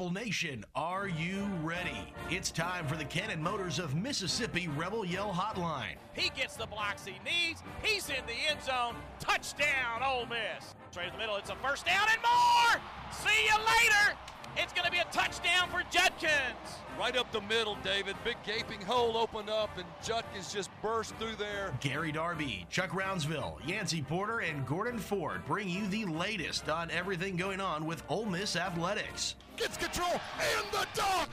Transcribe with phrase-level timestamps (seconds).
[0.00, 2.14] Rebel Nation, are you ready?
[2.30, 5.96] It's time for the Cannon Motors of Mississippi Rebel Yell Hotline.
[6.14, 7.62] He gets the blocks he needs.
[7.82, 8.96] He's in the end zone.
[9.18, 10.74] Touchdown, Ole Miss.
[10.90, 11.36] Straight in the middle.
[11.36, 12.80] It's a first down and more.
[13.12, 14.16] See you later.
[14.56, 16.30] It's going to be a touchdown for Judkins.
[16.98, 18.16] Right up the middle, David.
[18.24, 21.72] Big gaping hole opened up, and Judkins just burst through there.
[21.80, 27.36] Gary Darby, Chuck Rounsaville, Yancey Porter, and Gordon Ford bring you the latest on everything
[27.36, 29.36] going on with Ole Miss athletics.
[29.56, 31.28] Gets control and the dunk.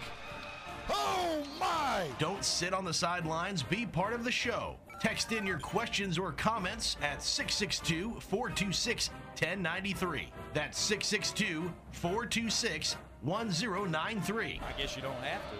[0.89, 2.07] Oh my!
[2.17, 3.61] Don't sit on the sidelines.
[3.61, 4.77] Be part of the show.
[4.99, 10.31] Text in your questions or comments at 662 426 1093.
[10.53, 14.61] That's 662 426 1093.
[14.63, 15.57] I guess you don't have to,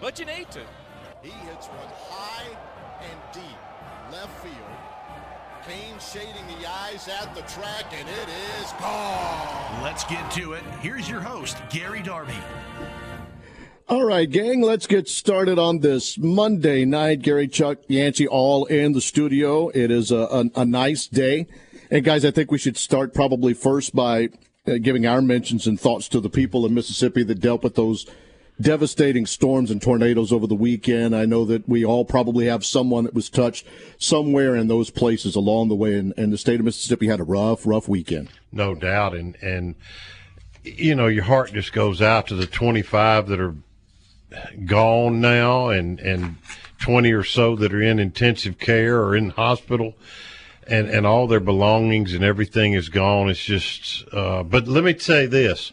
[0.00, 0.60] but you need to.
[1.22, 2.56] He hits one high
[3.00, 4.87] and deep left field.
[5.68, 9.82] Kane shading the eyes at the track, and it is gone.
[9.82, 10.62] Let's get to it.
[10.80, 12.32] Here's your host, Gary Darby.
[13.86, 17.20] All right, gang, let's get started on this Monday night.
[17.20, 19.68] Gary, Chuck, Yancey, all in the studio.
[19.68, 21.46] It is a, a, a nice day.
[21.90, 24.30] And guys, I think we should start probably first by
[24.66, 28.06] uh, giving our mentions and thoughts to the people in Mississippi that dealt with those
[28.60, 31.14] devastating storms and tornadoes over the weekend.
[31.14, 33.66] I know that we all probably have someone that was touched
[33.98, 37.24] somewhere in those places along the way, and, and the state of Mississippi had a
[37.24, 38.28] rough, rough weekend.
[38.52, 39.74] No doubt, and and
[40.64, 43.54] you know your heart just goes out to the 25 that are
[44.64, 46.36] gone now, and and
[46.80, 49.94] 20 or so that are in intensive care or in hospital.
[50.70, 53.30] And, and all their belongings and everything is gone.
[53.30, 55.72] It's just, uh, but let me say this.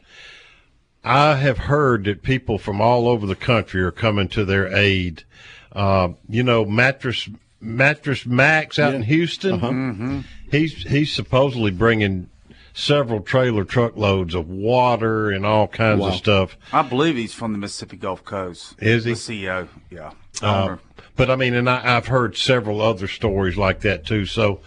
[1.06, 5.24] I have heard that people from all over the country are coming to their aid.
[5.72, 7.30] Uh, you know, mattress
[7.62, 8.98] mattress Max out Yeah.
[8.98, 9.54] in Houston.
[9.64, 10.22] Uh-huh.
[10.52, 12.30] He's he's supposedly bringing
[12.74, 16.08] several trailer truckloads of water and all kinds Wow.
[16.10, 16.58] of stuff.
[16.74, 18.76] I believe he's from the Mississippi Gulf Coast.
[18.80, 19.12] Is he?
[19.14, 20.12] The CEO, yeah.
[20.42, 20.78] Uh,
[21.16, 24.26] but I mean, and I, I've heard several other stories like that too.
[24.26, 24.60] So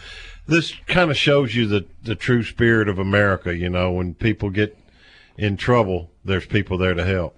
[0.47, 3.55] this kind of shows you the the true spirit of America.
[3.57, 4.77] You know, when people get
[5.39, 7.37] in trouble, there's people there to help.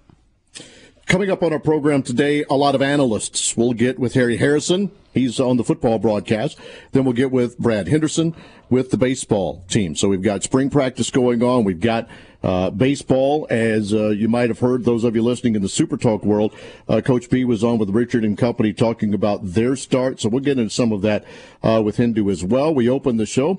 [1.07, 3.57] Coming up on our program today, a lot of analysts.
[3.57, 4.93] We'll get with Harry Harrison.
[5.13, 6.57] He's on the football broadcast.
[6.93, 8.35] Then we'll get with Brad Henderson
[8.71, 9.97] with the baseball team.
[9.97, 11.65] So we've got spring practice going on.
[11.65, 12.09] We've got
[12.45, 15.97] uh, baseball, as uh, you might have heard, those of you listening in the Super
[15.97, 16.55] Talk world.
[16.89, 20.21] Uh, Coach B was on with Richard and Company talking about their start.
[20.21, 21.25] So we'll get into some of that
[21.65, 22.73] uh, with Hendo as well.
[22.73, 23.59] We open the show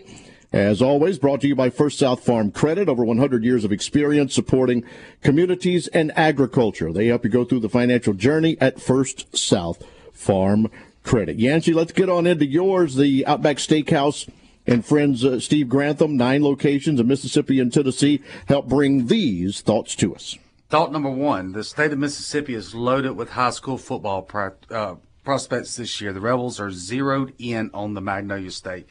[0.53, 4.33] as always, brought to you by First South Farm Credit, over 100 years of experience
[4.33, 4.83] supporting
[5.21, 6.91] communities and agriculture.
[6.91, 9.81] They help you go through the financial journey at First South
[10.11, 10.69] Farm
[11.03, 11.39] Credit.
[11.39, 12.95] Yancey, let's get on into yours.
[12.95, 14.29] The Outback Steakhouse
[14.67, 19.95] and friends uh, Steve Grantham, nine locations in Mississippi and Tennessee, help bring these thoughts
[19.95, 20.37] to us.
[20.69, 24.95] Thought number one: the state of Mississippi is loaded with high school football pro- uh,
[25.23, 26.11] prospects this year.
[26.11, 28.87] The Rebels are zeroed in on the Magnolia State.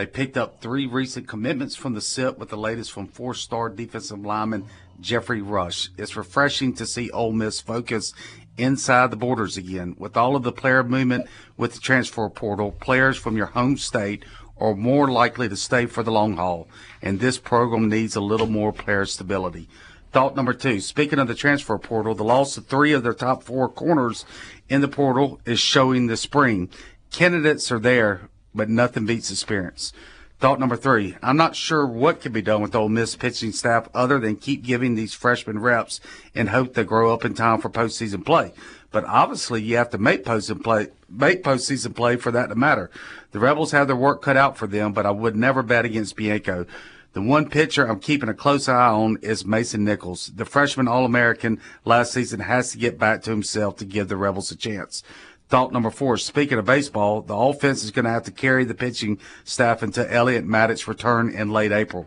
[0.00, 4.24] They picked up three recent commitments from the SIP, with the latest from four-star defensive
[4.24, 4.64] lineman
[4.98, 5.90] Jeffrey Rush.
[5.98, 8.14] It's refreshing to see Ole Miss focus
[8.56, 9.94] inside the borders again.
[9.98, 11.26] With all of the player movement
[11.58, 14.24] with the transfer portal, players from your home state
[14.58, 16.66] are more likely to stay for the long haul,
[17.02, 19.68] and this program needs a little more player stability.
[20.12, 23.42] Thought number two, speaking of the transfer portal, the loss of three of their top
[23.42, 24.24] four corners
[24.66, 26.70] in the portal is showing this spring.
[27.10, 29.92] Candidates are there, but nothing beats experience.
[30.40, 33.88] Thought number three, I'm not sure what can be done with Ole Miss pitching staff
[33.92, 36.00] other than keep giving these freshmen reps
[36.34, 38.54] and hope they grow up in time for postseason play.
[38.90, 42.90] But obviously, you have to make postseason play, make postseason play for that to matter.
[43.32, 46.16] The Rebels have their work cut out for them, but I would never bet against
[46.16, 46.64] Bianco.
[47.12, 50.32] The one pitcher I'm keeping a close eye on is Mason Nichols.
[50.34, 54.52] The freshman All-American last season has to get back to himself to give the Rebels
[54.52, 55.02] a chance.
[55.50, 58.72] Thought number four, speaking of baseball, the offense is going to have to carry the
[58.72, 62.06] pitching staff until Elliot Maddox return in late April.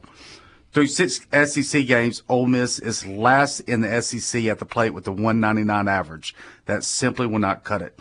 [0.72, 5.06] Through six SEC games, Ole Miss is last in the SEC at the plate with
[5.10, 6.34] a 199 average.
[6.68, 8.00] That simply will not cut it.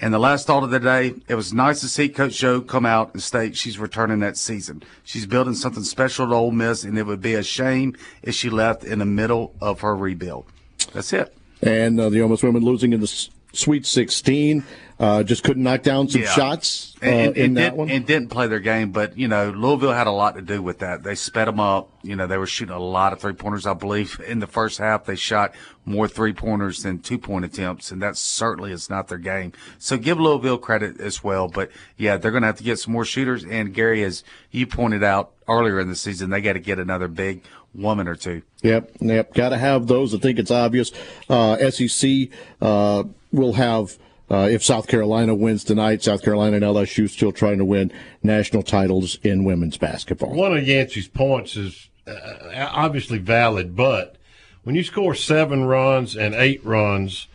[0.00, 2.86] And the last thought of the day, it was nice to see Coach Yo come
[2.86, 4.82] out and state she's returning that season.
[5.04, 8.48] She's building something special to Ole Miss, and it would be a shame if she
[8.48, 10.46] left in the middle of her rebuild.
[10.94, 11.36] That's it.
[11.60, 14.64] And uh, the Ole Miss women losing in the Sweet 16.
[15.00, 16.28] Uh, just couldn't knock down some Yeah.
[16.32, 17.90] shots uh, and, and, in and that didn't, one.
[17.90, 18.90] and didn't play their game.
[18.90, 21.04] But you know, Louisville had a lot to do with that.
[21.04, 21.88] They sped them up.
[22.02, 23.64] You know, they were shooting a lot of three pointers.
[23.64, 25.54] I believe in the first half they shot
[25.84, 29.52] more three pointers than two point attempts, and that certainly is not their game.
[29.78, 31.46] So give Louisville credit as well.
[31.46, 33.44] But yeah, they're going to have to get some more shooters.
[33.44, 37.06] And Gary, as you pointed out earlier in the season, they got to get another
[37.06, 38.42] big woman or two.
[38.62, 39.32] Yep, yep.
[39.32, 40.12] Got to have those.
[40.12, 40.90] I think it's obvious.
[41.28, 42.30] Uh, SEC
[42.60, 43.98] uh, will have.
[44.30, 47.90] Uh, if South Carolina wins tonight, South Carolina and LSU still trying to win
[48.22, 50.34] national titles in women's basketball.
[50.34, 54.16] One of Yancey's points is uh, obviously valid, but
[54.64, 57.26] when you score seven runs and eight runs,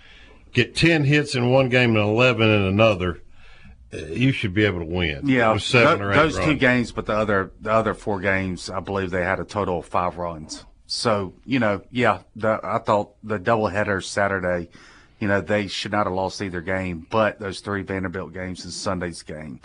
[0.54, 3.24] get 10 hits in one game and 11 in another,
[3.92, 5.22] uh, you should be able to win.
[5.28, 8.69] Yeah, seven tho- or eight those two games, but the other the other four games,
[8.69, 10.66] I believe they had a total of five runs.
[10.86, 14.69] So you know, yeah, the, I thought the doubleheader Saturday,
[15.24, 18.74] you know, they should not have lost either game, but those three Vanderbilt games and
[18.74, 19.62] Sunday's game,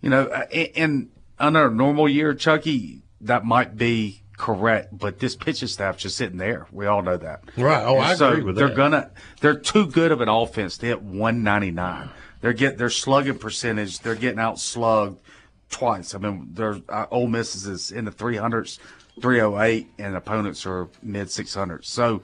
[0.00, 1.08] you know, uh, and, and
[1.38, 6.38] under a normal year, Chucky, that might be correct, but this pitching staff just sitting
[6.38, 6.66] there.
[6.72, 7.44] We all know that.
[7.56, 7.84] Right.
[7.84, 8.76] Oh, And I so agree with they're that.
[8.76, 9.10] gonna
[9.40, 12.10] they're too good of an offense to hit 199.
[12.40, 14.00] They're get their slugging percentage.
[14.00, 15.20] They're getting out slugged
[15.70, 16.16] twice.
[16.16, 18.80] I mean, their uh, Ole Miss is in the 300s,
[19.20, 21.84] 308, and opponents are mid 600s.
[21.84, 22.18] So uh,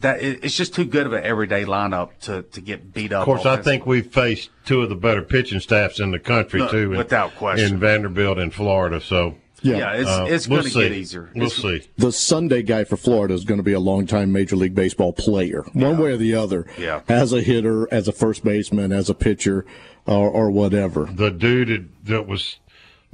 [0.00, 3.20] that it's just too good of an everyday lineup to to get beat up.
[3.20, 6.60] Of course, I think we've faced two of the better pitching staffs in the country,
[6.60, 6.92] No, too.
[6.92, 7.74] in- without question.
[7.74, 9.00] In Vanderbilt and Florida.
[9.00, 10.82] So, yeah, it's uh, it's we'll going to see.
[10.88, 11.30] get easier.
[11.34, 11.88] We'll It's- see.
[11.98, 15.64] The Sunday guy for Florida is going to be a longtime Major League Baseball player,
[15.72, 16.66] one way or the other.
[16.78, 17.02] Yeah.
[17.08, 19.64] As a hitter, as a first baseman, as a pitcher,
[20.06, 21.08] or, or whatever.
[21.12, 22.56] The dude that, that was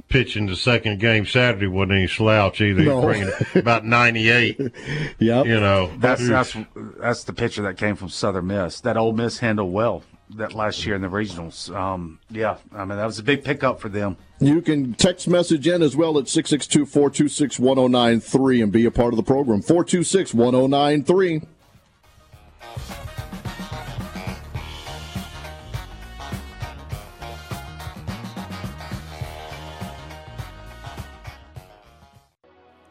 [0.09, 2.83] pitching the second game Saturday wasn't any slouch either.
[2.83, 3.01] No.
[3.01, 4.59] Bringing about 98,
[5.19, 5.45] Yep.
[5.45, 5.91] you know.
[5.99, 6.57] That's that's
[6.99, 8.81] that's the pitcher that came from Southern Miss.
[8.81, 10.03] That Ole Miss handled well
[10.35, 11.73] that last year in the regionals.
[11.75, 14.17] Um, yeah, I mean that was a big pickup for them.
[14.39, 19.13] You can text message in as well at 662 426 1093 and be a part
[19.13, 19.61] of the program.
[19.61, 21.41] 426 1093.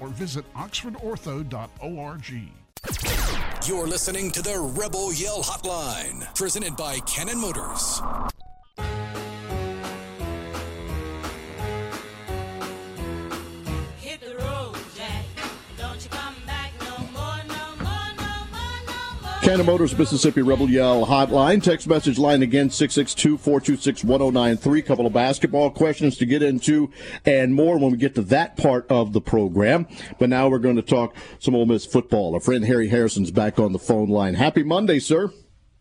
[0.00, 2.32] or visit oxfordortho.org.
[3.66, 8.00] You're listening to the Rebel Yell Hotline, presented by Cannon Motors.
[19.48, 21.62] Cannon Motors Mississippi Rebel Yell Hotline.
[21.62, 24.84] Text message line again 662-426-1093.
[24.84, 26.90] Couple of basketball questions to get into
[27.24, 29.88] and more when we get to that part of the program.
[30.18, 32.34] But now we're going to talk some Ole Miss football.
[32.34, 34.34] Our friend Harry Harrison's back on the phone line.
[34.34, 35.32] Happy Monday, sir.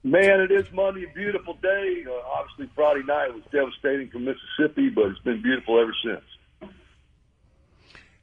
[0.01, 2.05] Man, it is Monday, beautiful day.
[2.07, 6.23] Uh, obviously, Friday night was devastating for Mississippi, but it's been beautiful ever since.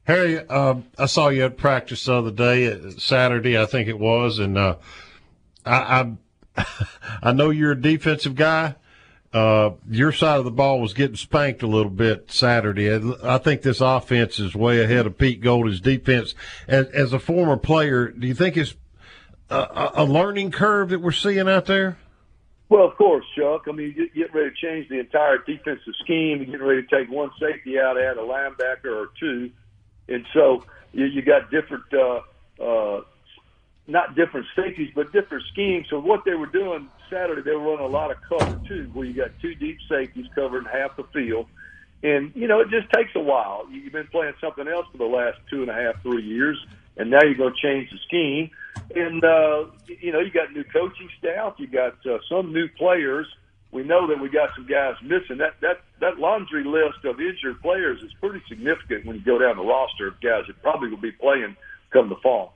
[0.05, 3.99] Harry, uh, I saw you at practice the other day, uh, Saturday, I think it
[3.99, 4.77] was, and uh,
[5.65, 6.15] I,
[6.57, 6.67] I,
[7.23, 8.77] I know you're a defensive guy.
[9.33, 12.95] Uh, your side of the ball was getting spanked a little bit Saturday.
[13.21, 16.37] I think this offense is way ahead of Pete Golding's defense.
[16.69, 18.77] As, as a former player, do you think it's
[19.51, 21.99] a, a, learning curve that we're seeing out there?
[22.69, 23.65] Well, of course, Chuck.
[23.69, 26.39] I mean, you get ready to change the entire defensive scheme.
[26.39, 29.51] You're getting ready to take one safety out, add a linebacker or two,
[30.09, 32.21] and so you, you got different uh,
[32.63, 33.01] uh,
[33.87, 35.87] not different safeties, but different schemes.
[35.91, 39.05] So what they were doing Saturday, they were running a lot of cover two, where
[39.05, 41.47] you got two deep safeties covering half the field.
[42.03, 43.67] And, you know, it just takes a while.
[43.71, 46.59] You've been playing something else for the last two and a half, three years,
[46.97, 48.51] and now you're going to change the scheme.
[48.95, 53.27] And, uh, you know, you got new coaching staff, you got uh, some new players.
[53.73, 55.39] We know that we got some guys missing.
[55.39, 59.57] That that that laundry list of injured players is pretty significant when you go down
[59.57, 61.57] the roster of guys that probably will be playing
[61.91, 62.55] come the fall.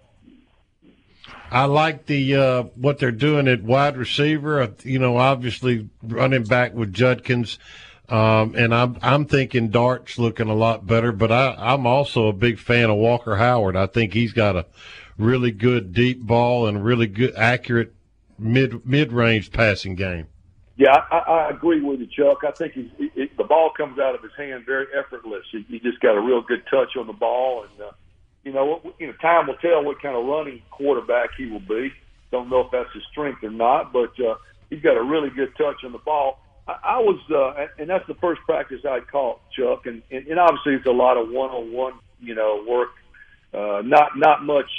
[1.51, 4.75] I like the uh, what they're doing at wide receiver.
[4.85, 7.59] You know, obviously running back with Judkins,
[8.09, 11.11] um, and I'm I'm thinking Dart's looking a lot better.
[11.11, 13.77] But I, I'm also a big fan of Walker Howard.
[13.77, 14.67] I think he's got a
[15.17, 17.95] really good deep ball and really good accurate
[18.39, 20.27] mid mid range passing game.
[20.77, 22.45] Yeah, I, I agree with you, Chuck.
[22.47, 25.43] I think he's, he, the ball comes out of his hand very effortless.
[25.51, 27.89] He, he just got a real good touch on the ball and.
[27.89, 27.93] Uh,
[28.45, 31.93] you know, you know, time will tell what kind of running quarterback he will be.
[32.31, 34.37] Don't know if that's his strength or not, but uh,
[34.71, 36.41] he's got a really good touch on the ball.
[36.67, 40.39] I, I was, uh, and that's the first practice I caught, Chuck, and, and, and
[40.39, 42.91] obviously it's a lot of one-on-one, you know, work.
[43.53, 44.71] Uh, not not much.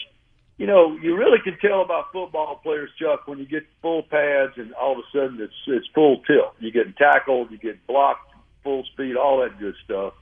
[0.58, 4.54] You know, you really can tell about football players, Chuck, when you get full pads
[4.58, 6.54] and all of a sudden it's it's full tilt.
[6.60, 8.32] You get tackled, you get blocked,
[8.64, 10.14] full speed, all that good stuff.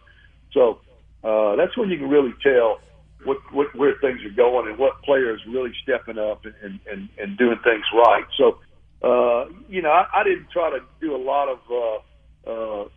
[0.54, 0.80] So
[1.24, 2.80] uh, that's when you can really tell
[3.24, 7.38] what, what where things are going and what players really stepping up and and, and
[7.38, 8.26] doing things right.
[8.38, 8.60] So,
[9.02, 12.88] uh, you know, I, I didn't try to do a lot of uh, uh,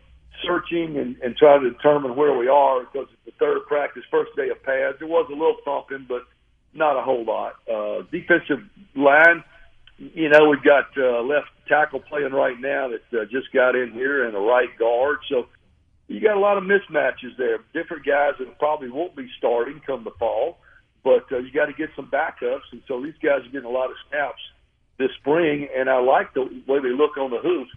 [0.45, 4.31] searching and, and try to determine where we are because it's the third practice, first
[4.35, 4.97] day of pads.
[4.99, 6.23] There was a little thumping, but
[6.73, 7.53] not a whole lot.
[7.69, 8.63] Uh, defensive
[8.95, 9.43] line,
[9.97, 13.91] you know, we've got uh, left tackle playing right now that uh, just got in
[13.91, 15.19] here and a right guard.
[15.29, 15.47] So
[16.11, 17.59] you got a lot of mismatches there.
[17.73, 20.57] Different guys that probably won't be starting come the fall,
[21.03, 23.69] but uh, you got to get some backups, and so these guys are getting a
[23.69, 24.41] lot of snaps
[24.97, 27.67] this spring, and I like the way they look on the hoop.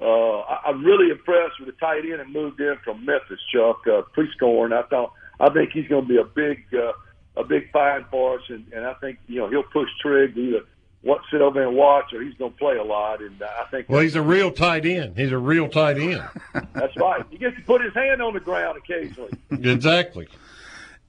[0.00, 3.80] Uh, I, I'm really impressed with the tight end that moved in from Memphis, Chuck
[3.86, 4.72] uh, Prieskorn.
[4.72, 6.92] I thought I think he's going to be a big uh,
[7.36, 10.66] a big find for us, and, and I think you know he'll push Trigg either
[11.04, 13.20] what sit over and watch, or he's going to play a lot.
[13.20, 15.16] And uh, I think well, he's a real tight end.
[15.16, 16.22] He's a real tight end.
[16.72, 17.24] that's right.
[17.30, 19.30] He gets to put his hand on the ground occasionally.
[19.50, 20.26] exactly.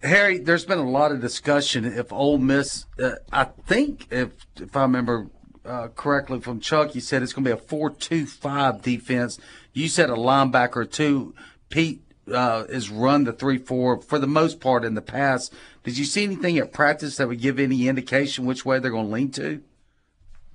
[0.03, 2.85] Harry, there's been a lot of discussion if Ole Miss.
[3.01, 5.27] Uh, I think if if I remember
[5.65, 9.39] uh, correctly from Chuck, you said it's going to be a four-two-five defense.
[9.73, 11.33] You said a linebacker or two.
[11.69, 15.53] Pete uh, is run the three-four for the most part in the past.
[15.83, 19.07] Did you see anything at practice that would give any indication which way they're going
[19.07, 19.63] to lean to?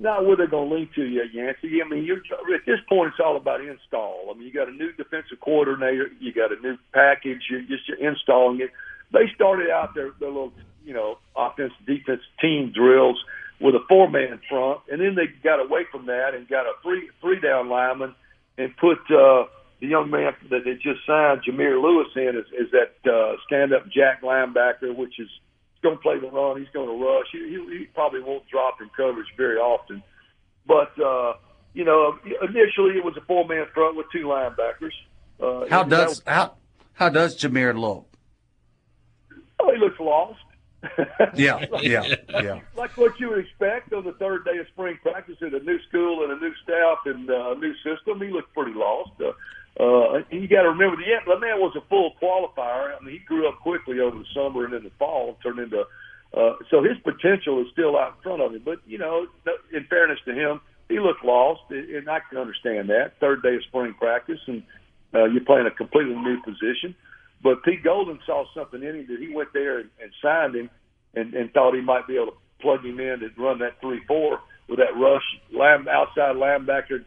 [0.00, 1.82] Not where they're going to lean to yet, Yancey.
[1.84, 4.30] I mean, you're, at this point, it's all about install.
[4.30, 7.86] I mean, you got a new defensive coordinator, you got a new package, you're just
[7.86, 8.70] you're installing it.
[9.12, 10.54] They started out their, their little,
[10.86, 13.22] you know, offense defense team drills
[13.60, 16.72] with a four man front, and then they got away from that and got a
[16.82, 18.14] three three down lineman
[18.56, 19.44] and put uh,
[19.80, 23.74] the young man that they just signed, Jamir Lewis, in is, is that uh, stand
[23.74, 25.28] up jack linebacker, which is
[25.82, 26.58] going to play the run.
[26.58, 27.26] He's going to rush.
[27.32, 30.02] He, he, he probably won't drop in coverage very often,
[30.66, 31.34] but uh,
[31.74, 34.92] you know, initially it was a four man front with two linebackers.
[35.40, 36.54] Uh, how does was, how
[36.94, 38.06] how does Jameer look?
[39.58, 40.40] Oh, he looks lost.
[41.34, 42.60] yeah, yeah, yeah.
[42.74, 45.78] Like what you would expect on the third day of spring practice at a new
[45.88, 48.20] school and a new staff and uh, a new system.
[48.20, 49.10] He looked pretty lost.
[49.20, 49.32] Uh,
[49.78, 52.96] uh, you got to remember the the man was a full qualifier.
[52.96, 55.84] I mean, he grew up quickly over the summer and in the fall, turned into.
[56.32, 58.62] Uh, so his potential is still out in front of him.
[58.64, 59.26] But you know,
[59.72, 63.14] in fairness to him, he looked lost, and I can understand that.
[63.20, 64.62] Third day of spring practice, and
[65.14, 66.94] uh, you're playing a completely new position.
[67.42, 70.68] But Pete Golding saw something in him that he went there and, and signed him,
[71.14, 74.00] and, and thought he might be able to plug him in and run that three
[74.06, 77.04] four with that rush line, outside linebacker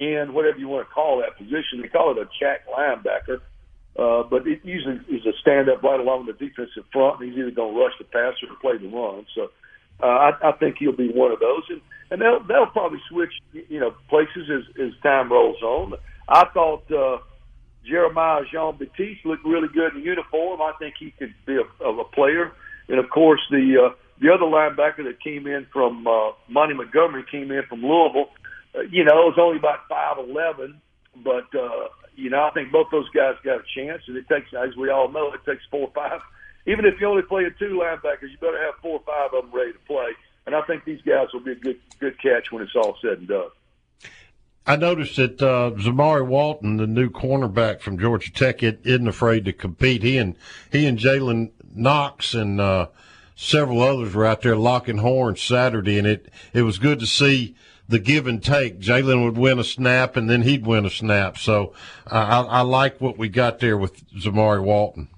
[0.00, 1.82] in whatever you want to call that position.
[1.82, 3.40] They call it a jack linebacker,
[3.98, 7.38] uh, but it usually is a stand up right along the defensive front, and he's
[7.38, 9.26] either going to rush the passer or play the run.
[9.36, 9.50] So
[10.02, 11.80] uh, I, I think he'll be one of those, and
[12.10, 15.94] and they'll they'll probably switch you know places as as time rolls on.
[16.28, 16.90] I thought.
[16.90, 17.18] uh
[17.84, 20.60] Jeremiah Jean Baptiste looked really good in uniform.
[20.60, 22.52] I think he could be a, a player.
[22.88, 27.24] And of course, the uh, the other linebacker that came in from uh, Monty Montgomery
[27.30, 28.28] came in from Louisville.
[28.74, 30.80] Uh, you know, it was only about five eleven,
[31.16, 34.02] but uh, you know, I think both those guys got a chance.
[34.06, 36.20] And it takes, as we all know, it takes four or five.
[36.66, 39.44] Even if you only play a two linebackers, you better have four or five of
[39.44, 40.10] them ready to play.
[40.46, 43.18] And I think these guys will be a good good catch when it's all said
[43.18, 43.50] and done.
[44.66, 49.44] I noticed that uh, Zamari Walton, the new cornerback from Georgia Tech, it, isn't afraid
[49.46, 50.02] to compete.
[50.02, 50.36] He and
[50.70, 52.88] he and Jalen Knox and uh,
[53.34, 57.54] several others were out there locking horns Saturday, and it it was good to see
[57.90, 58.78] the give and take.
[58.78, 61.36] Jalen would win a snap, and then he'd win a snap.
[61.36, 61.74] So
[62.10, 65.08] uh, I, I like what we got there with Zamari Walton.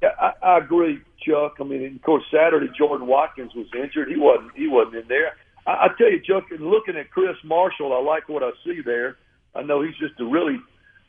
[0.00, 1.56] Yeah, I, I agree, Chuck.
[1.60, 4.08] I mean, of course, Saturday Jordan Watkins was injured.
[4.08, 5.36] He wasn't he wasn't in there.
[5.66, 9.16] I, I tell you, Chuck, looking at Chris Marshall, I like what I see there.
[9.54, 10.58] I know he's just a really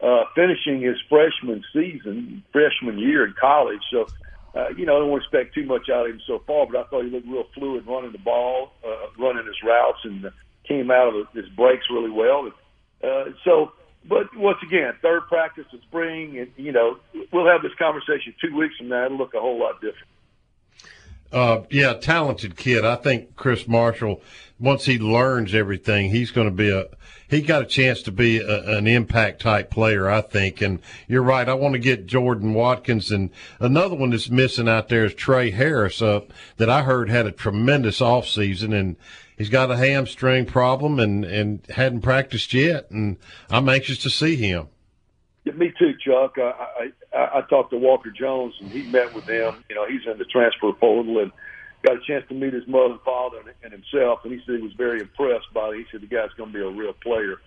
[0.01, 3.81] uh, finishing his freshman season, freshman year in college.
[3.91, 4.07] So,
[4.55, 6.83] uh, you know, I don't expect too much out of him so far, but I
[6.89, 10.31] thought he looked real fluid running the ball, uh, running his routes, and
[10.67, 12.51] came out of his breaks really well.
[13.03, 13.71] Uh, so,
[14.05, 16.97] but once again, third practice of spring, and you know,
[17.31, 19.05] we'll have this conversation two weeks from now.
[19.05, 20.07] It'll look a whole lot different.
[21.31, 22.83] Uh, yeah, talented kid.
[22.83, 24.21] I think Chris Marshall,
[24.59, 26.87] once he learns everything, he's going to be a,
[27.29, 30.61] he got a chance to be a, an impact type player, I think.
[30.61, 31.47] And you're right.
[31.47, 33.29] I want to get Jordan Watkins and
[33.61, 37.31] another one that's missing out there is Trey Harris up that I heard had a
[37.31, 38.97] tremendous off season and
[39.41, 42.91] he's got a hamstring problem and, and hadn't practiced yet.
[42.91, 43.17] And
[43.49, 44.67] I'm anxious to see him.
[45.45, 46.35] Yeah, me too, Chuck.
[46.37, 49.63] I, I, I talked to Walker Jones, and he met with them.
[49.67, 51.31] You know, he's in the transfer portal and
[51.81, 54.61] got a chance to meet his mother and father and, himself, and he said he
[54.61, 55.77] was very impressed by it.
[55.77, 57.37] He said the guy's going to be a real player.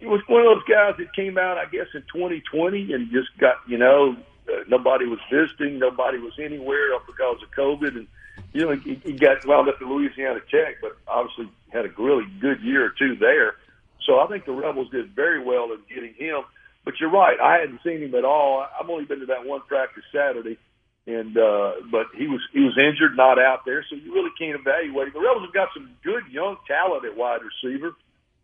[0.00, 3.28] He was one of those guys that came out, I guess, in 2020 and just
[3.38, 4.16] got, you know,
[4.48, 8.08] uh, nobody was visiting, nobody was anywhere because of COVID, and
[8.52, 12.24] you know, he, he got wound up at Louisiana Tech, but obviously had a really
[12.40, 13.54] good year or two there.
[14.06, 16.42] So I think the Rebels did very well in getting him.
[16.84, 17.36] But you're right.
[17.38, 18.64] I hadn't seen him at all.
[18.64, 20.56] I've only been to that one practice Saturday,
[21.06, 24.58] and uh, but he was he was injured, not out there, so you really can't
[24.58, 25.12] evaluate.
[25.12, 27.92] The Rebels have got some good young talent at wide receiver.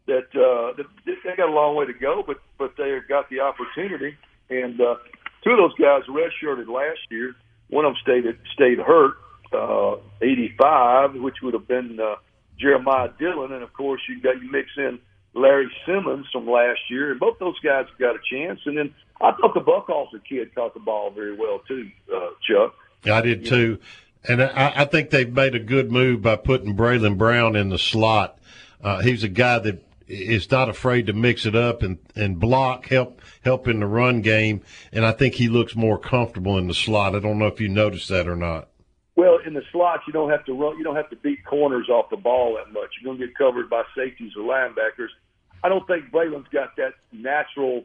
[0.07, 4.19] That, uh, they got a long way to go, but but they got the opportunity.
[4.51, 4.97] And uh,
[5.43, 7.35] two of those guys redshirted last year.
[7.71, 9.17] One of them stayed stayed hurt,
[9.55, 12.17] uh, 85, which would have been uh,
[12.59, 14.99] Jeremiah Dillon, and of course you got you mix in
[15.35, 18.61] Larry Simmons from last year, and both those guys have got a chance.
[18.67, 22.75] And then I thought the Buckhalter kid caught the ball very well too, uh, Chuck.
[23.11, 23.79] I did too.
[24.27, 27.79] And I, I think they've made a good move by putting Braylon Brown in the
[27.79, 28.39] slot.
[28.83, 32.89] Uh, he's a guy that is not afraid to mix it up and, and block,
[32.89, 34.63] help help in the run game,
[34.93, 37.15] and I think he looks more comfortable in the slot.
[37.15, 38.69] I don't know if you noticed that or not.
[39.17, 40.77] Well, in the slots, you don't have to run.
[40.77, 42.91] You don't have to beat corners off the ball that much.
[43.01, 45.11] You're going to get covered by safeties or linebackers.
[45.63, 47.85] I don't think Braylon's got that natural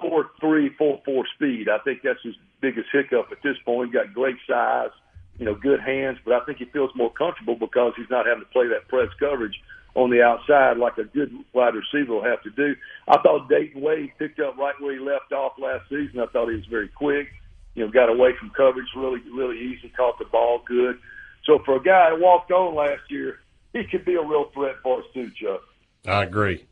[0.00, 1.68] four three four four speed.
[1.68, 3.88] I think that's his biggest hiccup at this point.
[3.88, 4.90] He's got great size,
[5.38, 8.44] you know, good hands, but I think he feels more comfortable because he's not having
[8.44, 9.58] to play that press coverage
[9.94, 12.76] on the outside like a good wide receiver will have to do.
[13.08, 16.20] I thought Dayton Wade picked up right where he left off last season.
[16.20, 17.28] I thought he was very quick.
[17.76, 20.98] You know, got away from coverage really, really easy, caught the ball good.
[21.44, 23.38] So for a guy that walked on last year,
[23.72, 25.60] he could be a real threat for us too, Chuck.
[26.06, 26.64] I agree.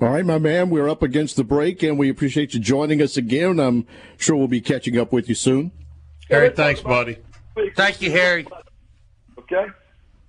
[0.00, 3.16] All right, my man, we're up against the break, and we appreciate you joining us
[3.16, 3.58] again.
[3.58, 3.86] I'm
[4.18, 5.72] sure we'll be catching up with you soon.
[6.28, 7.18] Harry, thanks, buddy.
[7.76, 8.46] Thank you, Harry.
[9.38, 9.66] Okay.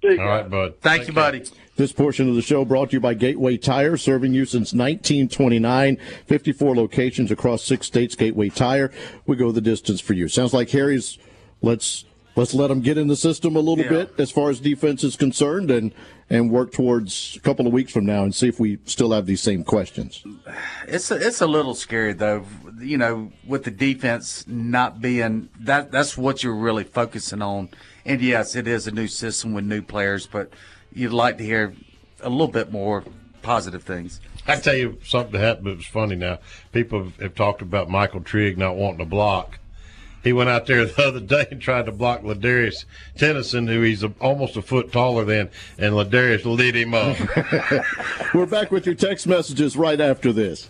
[0.04, 0.76] All right, bud.
[0.82, 1.44] Thank, you, buddy.
[1.76, 5.98] This portion of the show brought to you by Gateway Tire, serving you since 1929.
[6.28, 8.16] 54 locations across six states.
[8.16, 8.92] Gateway Tire.
[9.26, 10.28] We go the distance for you.
[10.28, 11.18] Sounds like Harry's.
[11.64, 12.06] Let's
[12.36, 13.90] let's let him get in the system a little Yeah.
[13.90, 15.94] bit as far as defense is concerned, and
[16.30, 19.26] and work towards a couple of weeks from now and see if we still have
[19.26, 20.24] these same questions.
[20.88, 22.46] It's a, it's a little scary though,
[22.80, 25.92] you know, with the defense not being that.
[25.92, 27.70] That's what you're really focusing on.
[28.06, 30.52] And yes, it is a new system with new players, but
[30.96, 31.74] you'd like to hear
[32.22, 33.04] a little bit more
[33.42, 34.22] positive things.
[34.48, 35.68] I tell you something that happened.
[35.68, 36.16] It was funny.
[36.16, 36.40] Now
[36.72, 39.60] people have, have talked about Michael Trigg not wanting to block.
[40.24, 42.86] He went out there the other day and tried to block Ladarius
[43.18, 47.18] Tennyson, who he's a, almost a foot taller than, and Ladarius lit him up.
[48.34, 50.70] We're back with your text messages right after this.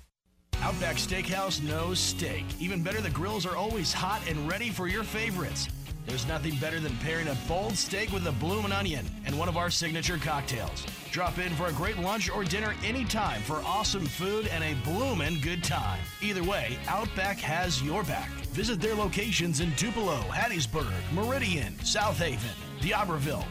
[0.61, 2.45] Outback Steakhouse knows steak.
[2.59, 5.67] Even better, the grills are always hot and ready for your favorites.
[6.05, 9.57] There's nothing better than pairing a bold steak with a bloomin' onion and one of
[9.57, 10.85] our signature cocktails.
[11.09, 15.39] Drop in for a great lunch or dinner anytime for awesome food and a bloomin'
[15.41, 15.99] good time.
[16.21, 18.29] Either way, Outback has your back.
[18.53, 22.55] Visit their locations in Tupelo, Hattiesburg, Meridian, South Haven,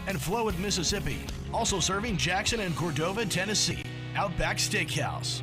[0.07, 1.19] and Flowood, Mississippi.
[1.53, 3.83] Also serving Jackson and Cordova, Tennessee.
[4.15, 5.43] Outback Steakhouse.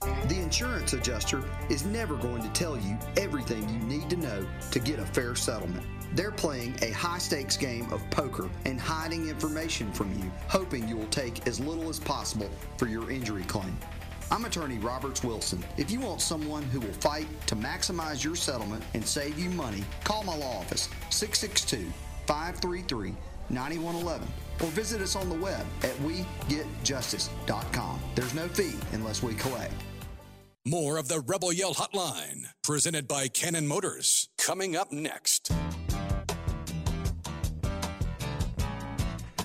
[0.00, 4.78] The insurance adjuster is never going to tell you everything you need to know to
[4.78, 5.86] get a fair settlement.
[6.14, 10.96] They're playing a high stakes game of poker and hiding information from you, hoping you
[10.96, 13.76] will take as little as possible for your injury claim.
[14.30, 15.64] I'm attorney Roberts Wilson.
[15.76, 19.84] If you want someone who will fight to maximize your settlement and save you money,
[20.04, 21.90] call my law office 662
[22.26, 23.14] 533
[23.48, 24.28] 9111
[24.62, 28.00] or visit us on the web at wegetjustice.com.
[28.14, 29.74] There's no fee unless we collect.
[30.64, 35.52] More of the Rebel Yell Hotline, presented by Cannon Motors, coming up next.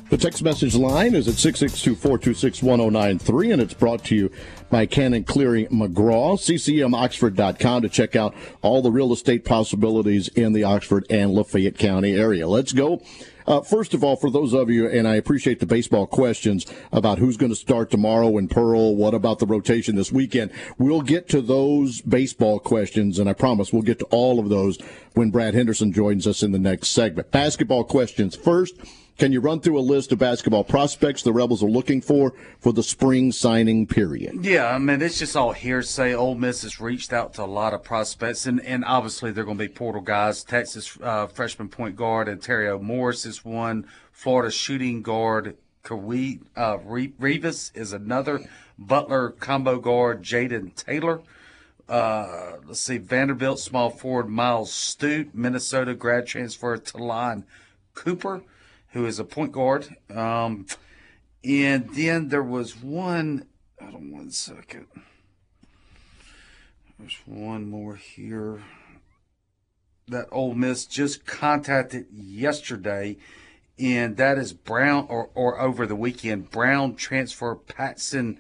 [0.10, 4.30] The text message line is at 662-426-1093, and it's brought to you
[4.70, 10.66] by Cannon Cleary McGraw, ccmoxford.com to check out all the real estate possibilities in the
[10.66, 12.46] Oxford and Lafayette County area.
[12.46, 13.02] Let's go.
[13.48, 17.20] Uh, first of all, for those of you, and I appreciate the baseball questions about
[17.20, 21.28] who's going to start tomorrow in Pearl, what about the rotation this weekend, we'll get
[21.30, 24.78] to those baseball questions, and I promise we'll get to all of those
[25.14, 27.32] when Brad Henderson joins us in the next segment.
[27.32, 28.76] Basketball questions first.
[29.22, 32.74] Can you run through a list of basketball prospects the Rebels are looking for for
[32.74, 34.44] the spring signing period?
[34.44, 36.16] Yeah, I mean it's just all hearsay.
[36.16, 39.60] Ole Miss has reached out to a lot of prospects, and, and obviously they're going
[39.60, 40.44] to be portal guys.
[40.44, 43.86] Texas uh, freshman point guard Arterio Morris is one.
[44.12, 48.50] Florida shooting guard Kawhi uh, Rivas is another.
[48.80, 51.22] Butler combo guard Jaden Taylor.
[51.88, 57.46] Uh, let's see, Vanderbilt small forward Myles Stute, Minnesota grad transfer Ta'Lon
[57.94, 58.42] Cooper
[58.92, 59.88] who is a point guard.
[60.14, 60.66] Um,
[61.44, 63.48] and then there was one.
[63.80, 64.88] Hold on one second.
[67.00, 68.62] There's one more here.
[70.08, 73.18] That Ole Miss just contacted yesterday,
[73.80, 78.40] and that is Brown, or, or over the weekend, Brown transfer Paxson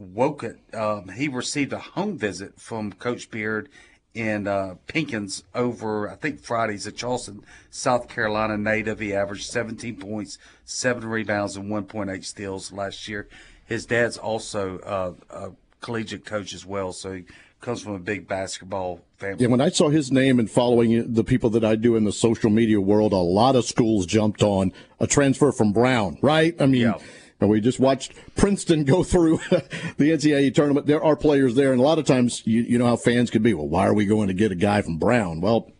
[0.00, 0.74] Wojcik.
[0.74, 3.68] Um, he received a home visit from Coach Beard
[4.14, 8.98] in uh, Pinkins over, I think Friday's a Charleston, South Carolina native.
[8.98, 13.28] He averaged 17 points, seven rebounds, and 1.8 steals last year.
[13.64, 17.24] His dad's also uh, a collegiate coach as well, so he
[17.60, 19.42] comes from a big basketball family.
[19.42, 22.12] Yeah, when I saw his name and following the people that I do in the
[22.12, 26.60] social media world, a lot of schools jumped on a transfer from Brown, right?
[26.60, 26.98] I mean, yeah.
[27.42, 30.86] And we just watched Princeton go through the NCAA tournament.
[30.86, 33.42] There are players there, and a lot of times, you, you know how fans can
[33.42, 33.54] be.
[33.54, 35.40] Well, why are we going to get a guy from Brown?
[35.40, 35.72] Well,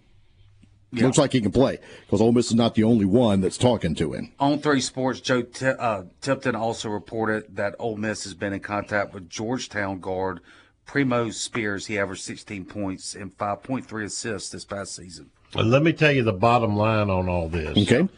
[0.93, 1.05] yeah.
[1.05, 3.95] looks like he can play because Ole Miss is not the only one that's talking
[3.97, 4.33] to him.
[4.39, 8.61] On Three Sports, Joe T- uh, Tipton also reported that Ole Miss has been in
[8.61, 10.41] contact with Georgetown guard
[10.85, 11.87] Primo Spears.
[11.87, 15.31] He averaged 16 points and 5.3 assists this past season.
[15.55, 17.77] let me tell you the bottom line on all this.
[17.79, 18.09] Okay.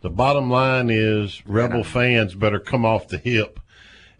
[0.00, 3.58] The bottom line is Rebel fans better come off the hip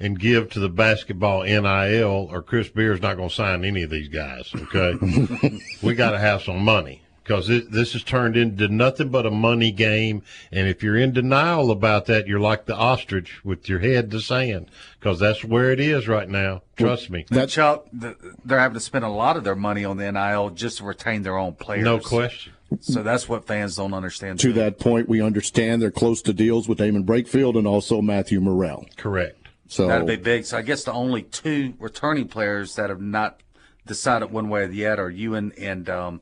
[0.00, 3.90] and give to the basketball NIL, or Chris Beard's not going to sign any of
[3.90, 4.50] these guys.
[4.54, 9.30] Okay, we got to have some money because this has turned into nothing but a
[9.30, 10.22] money game.
[10.50, 14.20] And if you're in denial about that, you're like the ostrich with your head to
[14.20, 16.62] sand because that's where it is right now.
[16.76, 17.26] Trust me.
[17.28, 20.78] That Chuck, they're having to spend a lot of their money on the NIL just
[20.78, 21.84] to retain their own players.
[21.84, 22.54] No question.
[22.80, 24.40] So that's what fans don't understand.
[24.40, 28.40] To that point, we understand they're close to deals with Jaemyn Brakefield and also Matthew
[28.40, 28.86] Murrell.
[28.96, 29.36] Correct.
[29.68, 30.44] So that'd be big.
[30.44, 33.40] So I guess the only two returning players that have not
[33.86, 36.20] decided one way or the other are Ewan and um,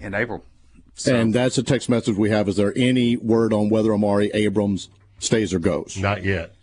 [0.00, 0.44] and April.
[0.94, 1.14] So.
[1.14, 2.48] And that's a text message we have.
[2.48, 5.96] Is there any word on whether Amari Abrams stays or goes?
[5.96, 6.54] Not yet.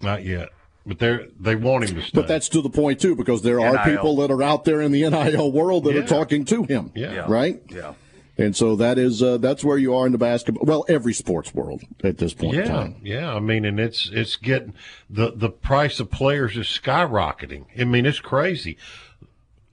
[0.00, 0.50] Not yet.
[0.84, 2.10] But they they want him to stay.
[2.14, 4.92] But that's to the point too, because there are people that are out there in
[4.92, 6.00] the NIL world that yeah.
[6.00, 6.92] are talking to him.
[6.94, 7.24] Yeah.
[7.28, 7.60] Right.
[7.68, 7.94] Yeah.
[8.38, 10.66] And so that is uh, that's where you are in the basketball.
[10.66, 12.56] Well, every sports world at this point.
[12.56, 13.34] Yeah, yeah.
[13.34, 14.74] I mean, and it's it's getting
[15.08, 17.64] the the price of players is skyrocketing.
[17.78, 18.76] I mean, it's crazy.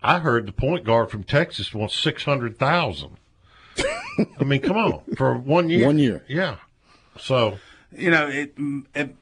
[0.01, 3.17] I heard the point guard from Texas wants six hundred thousand.
[4.39, 5.85] I mean, come on, for one year.
[5.85, 6.23] One year.
[6.29, 6.57] Yeah.
[7.19, 7.59] So,
[7.91, 8.55] you know, it
[8.95, 9.15] it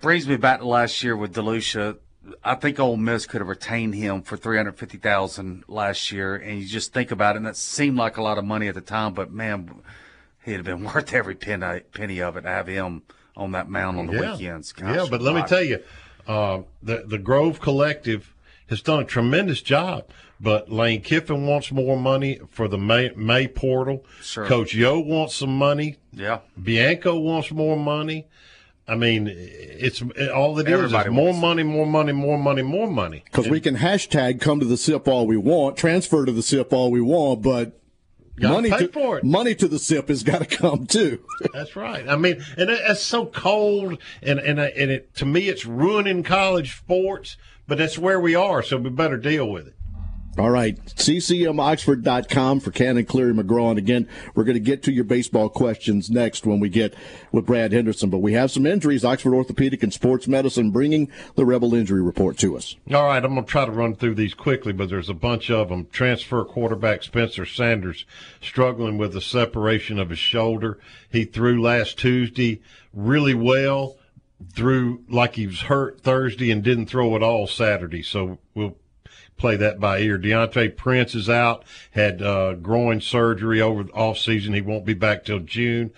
[0.00, 1.98] brings me back to last year with DeLucia.
[2.42, 6.34] I think Ole Miss could have retained him for three hundred fifty thousand last year,
[6.34, 8.74] and you just think about it, and that seemed like a lot of money at
[8.74, 9.82] the time, but man,
[10.44, 13.02] he'd have been worth every penny penny of it to have him
[13.36, 14.32] on that mound on the yeah.
[14.32, 14.72] weekends.
[14.72, 15.82] Gosh, yeah, but let me tell you,
[16.26, 18.34] uh, the the Grove Collective
[18.68, 20.10] has done a tremendous job.
[20.38, 24.04] But Lane Kiffin wants more money for the May, May portal.
[24.20, 24.44] Sure.
[24.44, 25.96] Coach Yo wants some money.
[26.12, 26.40] Yeah.
[26.62, 28.26] Bianco wants more money.
[28.88, 33.24] I mean, it's all it is is more money, more money, more money, more money.
[33.24, 36.72] Because we can hashtag come to the SIP all we want, transfer to the SIP
[36.72, 37.80] all we want, but
[38.38, 41.24] money to money to the SIP has got to come too.
[41.52, 42.08] That's right.
[42.08, 46.76] I mean, and it's so cold, and and and it to me, it's ruining college
[46.76, 47.36] sports.
[47.68, 49.74] But that's where we are, so we better deal with it.
[50.38, 53.70] All right, ccmoxford.com for Cannon Cleary McGraw.
[53.70, 56.94] And again, we're going to get to your baseball questions next when we get
[57.32, 58.10] with Brad Henderson.
[58.10, 59.02] But we have some injuries.
[59.02, 62.76] Oxford Orthopedic and Sports Medicine bringing the Rebel injury report to us.
[62.92, 65.50] All right, I'm going to try to run through these quickly, but there's a bunch
[65.50, 65.86] of them.
[65.90, 68.04] Transfer quarterback Spencer Sanders
[68.42, 70.78] struggling with the separation of his shoulder.
[71.10, 72.60] He threw last Tuesday
[72.92, 73.96] really well,
[74.52, 78.02] threw like he was hurt Thursday and didn't throw at all Saturday.
[78.02, 78.76] So we'll
[79.36, 80.18] play that by ear.
[80.18, 84.54] Deantre Prince is out, had uh, groin surgery over the off season.
[84.54, 85.92] He won't be back till June.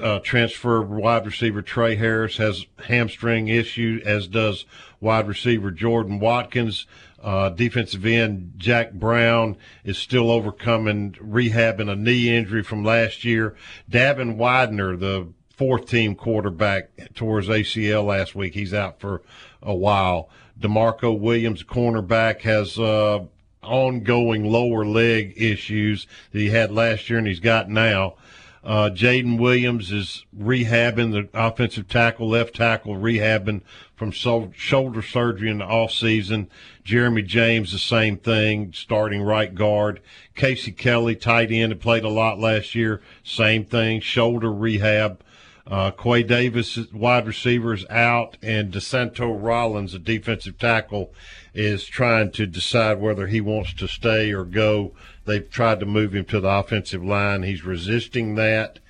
[0.00, 4.64] Uh, transfer wide receiver Trey Harris has hamstring issue, as does
[5.00, 6.86] wide receiver Jordan Watkins.
[7.20, 13.56] Uh, defensive end Jack Brown is still overcoming rehabbing a knee injury from last year.
[13.90, 18.54] Davin Widener, the fourth team quarterback, tore his ACL last week.
[18.54, 19.22] He's out for
[19.60, 20.30] a while.
[20.60, 23.24] DeMarco Williams, cornerback, has uh,
[23.62, 28.14] ongoing lower leg issues that he had last year and he's got now.
[28.62, 33.62] Uh, Jaden Williams is rehabbing the offensive tackle, left tackle, rehabbing
[33.96, 36.50] from so- shoulder surgery in the off season.
[36.84, 40.00] Jeremy James, the same thing, starting right guard.
[40.34, 45.22] Casey Kelly, tight end, played a lot last year, same thing, shoulder rehab.
[45.70, 51.12] Uh, Quay Davis, wide receiver, is out, and DeSanto Rollins, a defensive tackle,
[51.54, 54.92] is trying to decide whether he wants to stay or go.
[55.26, 57.44] They've tried to move him to the offensive line.
[57.44, 58.80] He's resisting that,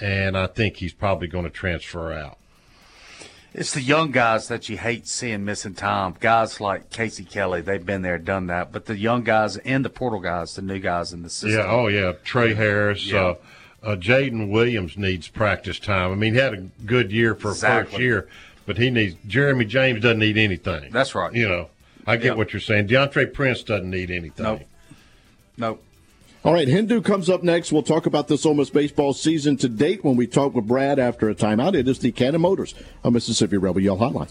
[0.00, 2.38] and I think he's probably going to transfer out.
[3.52, 6.14] It's the young guys that you hate seeing missing time.
[6.20, 8.72] Guys like Casey Kelly, they've been there, done that.
[8.72, 11.60] But the young guys and the portal guys, the new guys in the system.
[11.60, 13.04] Yeah, oh yeah, Trey Harris.
[13.04, 13.20] Yeah.
[13.20, 13.34] Uh,
[13.82, 16.12] uh, Jaden Williams needs practice time.
[16.12, 17.90] I mean, he had a good year for a Exactly.
[17.92, 18.28] first year,
[18.66, 19.16] but he needs.
[19.26, 20.90] Jeremy James doesn't need anything.
[20.92, 21.32] That's right.
[21.32, 21.68] You know,
[22.06, 22.32] I get Yeah.
[22.34, 22.88] what you're saying.
[22.88, 24.44] Deantre Prince doesn't need anything.
[24.44, 24.60] Nope.
[25.56, 25.82] Nope.
[26.42, 27.70] All right, Hendo comes up next.
[27.70, 31.28] We'll talk about this almost baseball season to date when we talk with Brad after
[31.28, 31.74] a timeout.
[31.74, 34.30] It is the Cannon Motors a Mississippi Rebel Yell Hotline.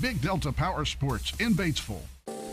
[0.00, 2.17] Big Delta Power Sports in Batesville.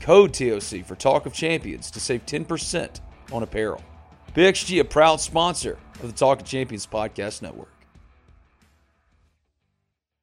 [0.00, 3.00] code TOC for Talk of Champions to save 10%
[3.32, 3.82] on apparel.
[4.34, 7.72] PXG, a proud sponsor of the Talk of Champions Podcast Network.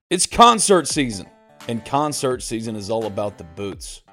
[0.10, 1.28] It's concert season,
[1.68, 4.04] and concert season is all about the boots.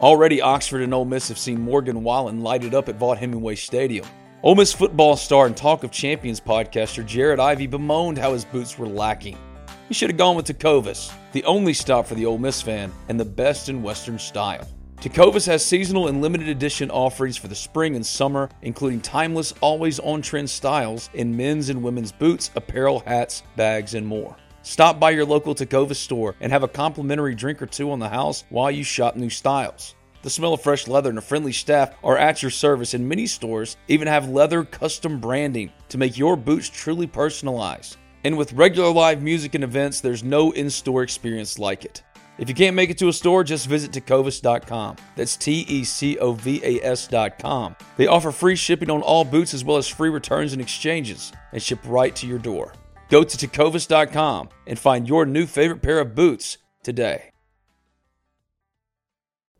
[0.00, 3.54] Already, Oxford and Ole Miss have seen Morgan Wallen light it up at Vaught Hemingway
[3.54, 4.06] Stadium.
[4.42, 8.78] Ole Miss football star and Talk of Champions podcaster Jared Ivey bemoaned how his boots
[8.78, 9.38] were lacking.
[9.88, 13.20] He should have gone with Tecovas, the only stop for the Ole Miss fan and
[13.20, 14.66] the best in Western style.
[15.04, 20.00] Tecovas has seasonal and limited edition offerings for the spring and summer, including timeless, always
[20.00, 24.34] on trend styles in men's and women's boots, apparel, hats, bags, and more.
[24.62, 28.08] Stop by your local Tecovas store and have a complimentary drink or two on the
[28.08, 29.94] house while you shop new styles.
[30.22, 33.26] The smell of fresh leather and a friendly staff are at your service, and many
[33.26, 37.98] stores even have leather custom branding to make your boots truly personalized.
[38.24, 42.02] And with regular live music and events, there's no in store experience like it.
[42.36, 44.96] If you can't make it to a store, just visit tecovas.com.
[45.14, 47.76] That's T E C O V A S.com.
[47.96, 51.62] They offer free shipping on all boots as well as free returns and exchanges and
[51.62, 52.72] ship right to your door.
[53.08, 57.30] Go to tecovas.com and find your new favorite pair of boots today.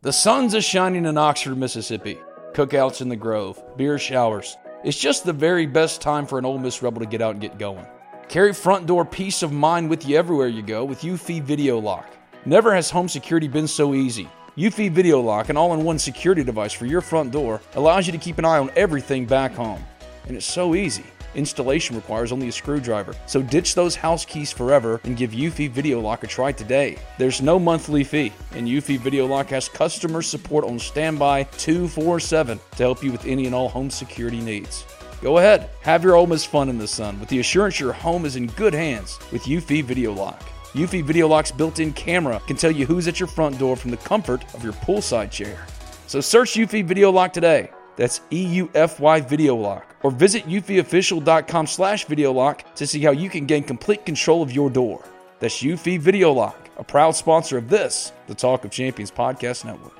[0.02, 2.18] The sun's a shining in Oxford, Mississippi.
[2.52, 4.56] Cookouts in the Grove, beer showers.
[4.84, 7.40] It's just the very best time for an Ole Miss Rebel to get out and
[7.40, 7.86] get going.
[8.28, 12.06] Carry front door peace of mind with you everywhere you go with eufy Video Lock.
[12.46, 14.28] Never has home security been so easy.
[14.58, 18.12] eufy Video Lock, an all in one security device for your front door, allows you
[18.12, 19.82] to keep an eye on everything back home.
[20.26, 21.04] And it's so easy.
[21.34, 26.00] Installation requires only a screwdriver, so ditch those house keys forever and give eufy Video
[26.00, 26.98] Lock a try today.
[27.16, 32.76] There's no monthly fee, and eufy Video Lock has customer support on standby 247 to
[32.76, 34.84] help you with any and all home security needs.
[35.22, 38.26] Go ahead, have your Ole Miss fun in the sun with the assurance your home
[38.26, 40.42] is in good hands with eufy Video Lock.
[40.74, 43.96] UFI Video Lock's built-in camera can tell you who's at your front door from the
[43.96, 45.64] comfort of your poolside chair.
[46.08, 47.70] So search eufy Video Lock today.
[47.94, 49.94] That's E-U-F-Y Video Lock.
[50.02, 54.50] Or visit eufyofficial.com slash Video Lock to see how you can gain complete control of
[54.50, 55.04] your door.
[55.38, 59.92] That's eufy Video Lock, a proud sponsor of this, the Talk of Champions Podcast Network.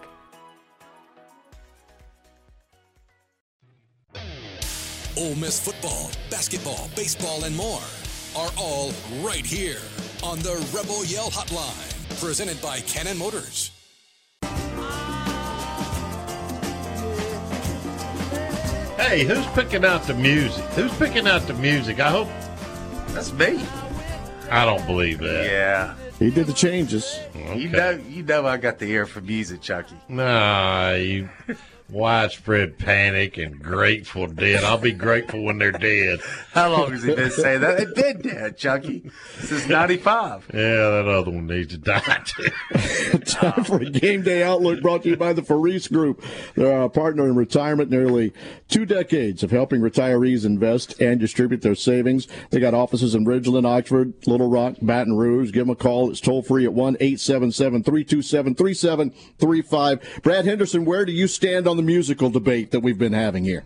[5.17, 7.81] Ole Miss football, basketball, baseball, and more
[8.37, 8.91] are all
[9.23, 9.79] right here
[10.23, 13.71] on the Rebel Yell Hotline, presented by Cannon Motors.
[18.97, 20.65] Hey, who's picking out the music?
[20.71, 22.01] Who's picking out the music?
[22.01, 22.29] I hope
[23.09, 23.65] That's me.
[24.51, 25.47] I don't believe that.
[25.47, 25.95] Yeah.
[26.19, 27.21] He did the changes.
[27.35, 29.97] Mm, you know, you know, I got the ear for music, Chucky.
[30.09, 31.29] Nah, you
[31.91, 34.65] widespread panic and grateful dead.
[34.65, 36.21] I'll be grateful when they're dead.
[36.53, 37.79] How long has he been saying that?
[37.79, 40.51] They've been dead, Chucky, since '95.
[40.53, 43.19] Yeah, that other one needs to die too.
[43.19, 46.23] Time for a game day outlook brought to you by the Faris Group.
[46.55, 48.33] They're a partner in retirement, nearly
[48.69, 52.27] two decades of helping retirees invest and distribute their savings.
[52.51, 55.53] They got offices in Ridgeland, Oxford, Little Rock, Baton Rouge.
[55.53, 56.11] Give them a call.
[56.11, 60.23] It's toll free at 1 877 327 3735.
[60.23, 63.65] Brad Henderson, where do you stand on the musical debate that we've been having here?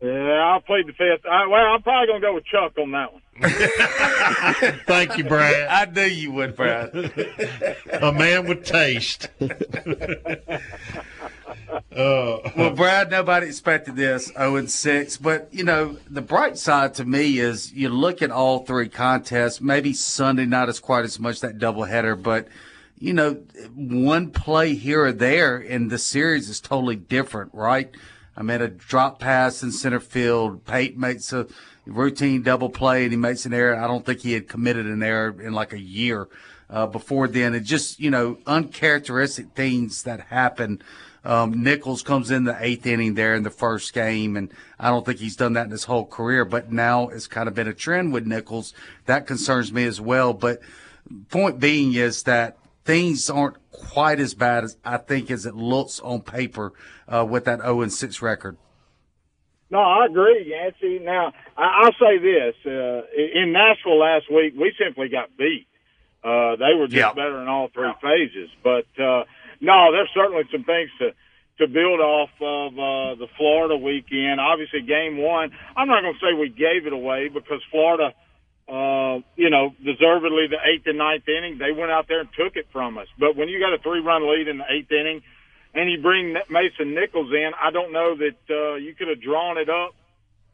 [0.00, 1.24] Yeah, I'll plead the fifth.
[1.24, 3.22] I, well, I'm probably going to go with Chuck on that one.
[4.86, 5.66] Thank you, Brad.
[5.68, 6.94] I knew you would, Brad.
[7.90, 9.28] a man with taste.
[11.94, 15.16] Uh, well, Brad, nobody expected this 0 and 6.
[15.18, 19.60] But, you know, the bright side to me is you look at all three contests,
[19.60, 22.48] maybe Sunday, not as quite as much that doubleheader, but,
[22.98, 23.34] you know,
[23.74, 27.90] one play here or there in the series is totally different, right?
[28.36, 30.64] I mean, a drop pass in center field.
[30.64, 31.46] Pate makes a
[31.86, 33.76] routine double play and he makes an error.
[33.76, 36.28] I don't think he had committed an error in like a year
[36.70, 37.54] uh, before then.
[37.54, 40.82] It just, you know, uncharacteristic things that happen.
[41.24, 45.06] Um, Nichols comes in the eighth inning there in the first game, and I don't
[45.06, 46.44] think he's done that in his whole career.
[46.44, 48.74] But now it's kind of been a trend with Nichols.
[49.06, 50.34] That concerns me as well.
[50.34, 50.60] But
[51.30, 56.00] point being is that things aren't quite as bad as I think as it looks
[56.00, 56.72] on paper
[57.08, 58.56] uh, with that 0 and 6 record.
[59.70, 61.04] No, I agree, Yancey.
[61.04, 65.66] Now, I, will say this: uh, in Nashville last week, we simply got beat.
[66.22, 68.50] Uh, they were just better in all three phases.
[68.62, 69.24] But uh,
[69.60, 71.10] no, there's certainly some things to
[71.58, 74.40] to build off of uh, the Florida weekend.
[74.40, 75.50] Obviously, game one.
[75.76, 78.12] I'm not going to say we gave it away because Florida,
[78.68, 82.56] uh, you know, deservedly the eighth and ninth inning, they went out there and took
[82.56, 83.08] it from us.
[83.18, 85.22] But when you got a three run lead in the eighth inning,
[85.74, 89.58] and you bring Mason Nichols in, I don't know that uh, you could have drawn
[89.58, 89.94] it up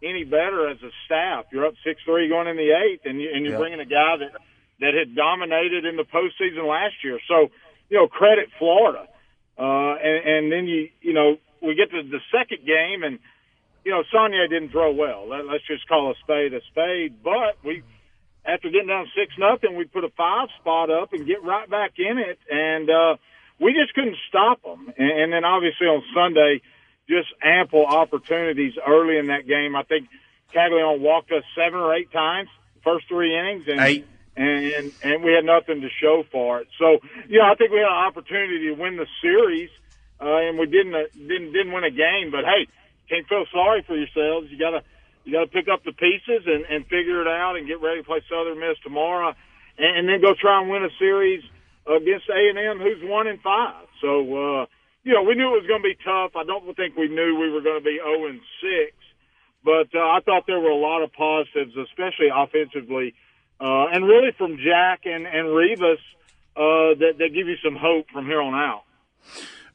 [0.02, 1.44] any better as a staff.
[1.52, 4.16] You're up six three going in the eighth, and, you, and you're bringing a guy
[4.16, 4.32] that
[4.80, 7.20] that had dominated in the postseason last year.
[7.28, 7.50] So,
[7.90, 9.06] you know, credit Florida.
[9.58, 13.18] Uh, and, and then you, you know, we get to the second game and,
[13.84, 15.28] you know, Saunier didn't throw well.
[15.28, 17.22] Let, let's just call a spade a spade.
[17.22, 17.82] But we,
[18.52, 21.92] after getting down six nothing, we put a five spot up and get right back
[21.98, 22.38] in it.
[22.50, 23.16] And, uh,
[23.60, 24.92] we just couldn't stop them.
[24.96, 26.62] And, and then obviously on Sunday,
[27.08, 29.76] just ample opportunities early in that game.
[29.76, 30.08] I think
[30.54, 32.48] Caglianone walked us seven or eight times,
[32.82, 33.64] first three innings.
[33.68, 36.68] And, eight and and we had nothing to show for it.
[36.78, 36.98] So
[37.28, 39.70] yeah, I think we had an opportunity to win the series,
[40.20, 42.30] uh, and we didn't uh, didn't didn't win a game.
[42.30, 42.66] But hey,
[43.08, 44.50] can't feel sorry for yourselves.
[44.50, 44.82] You gotta
[45.24, 48.06] you gotta pick up the pieces and and figure it out and get ready to
[48.06, 49.34] play Southern Miss tomorrow,
[49.78, 51.42] and, and then go try and win a series
[51.86, 53.86] against A and M, who's one in five.
[54.00, 54.66] So uh,
[55.04, 56.36] you know we knew it was going to be tough.
[56.36, 58.96] I don't think we knew we were going to be zero and six,
[59.64, 63.14] but uh, I thought there were a lot of positives, especially offensively
[63.60, 65.98] uh, and really from Jack and and Rivas
[66.56, 68.84] uh, that that give you some hope from here on out.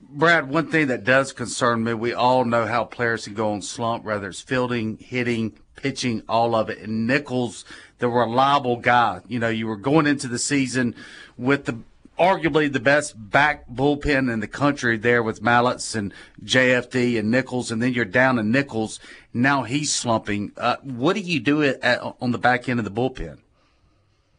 [0.02, 3.62] Brad, one thing that does concern me, we all know how players can go on
[3.62, 6.80] slump, whether it's fielding, hitting, pitching, all of it.
[6.80, 7.66] And Nichols,
[8.00, 10.96] the reliable guy, you know, you were going into the season
[11.38, 11.80] with the
[12.18, 17.72] arguably the best back bullpen in the country there with Mallitz and JFD and Nichols,
[17.72, 19.00] and then you're down to Nichols.
[19.34, 20.52] Now he's slumping.
[20.58, 23.40] Uh, what do you do at, on the back end of the bullpen?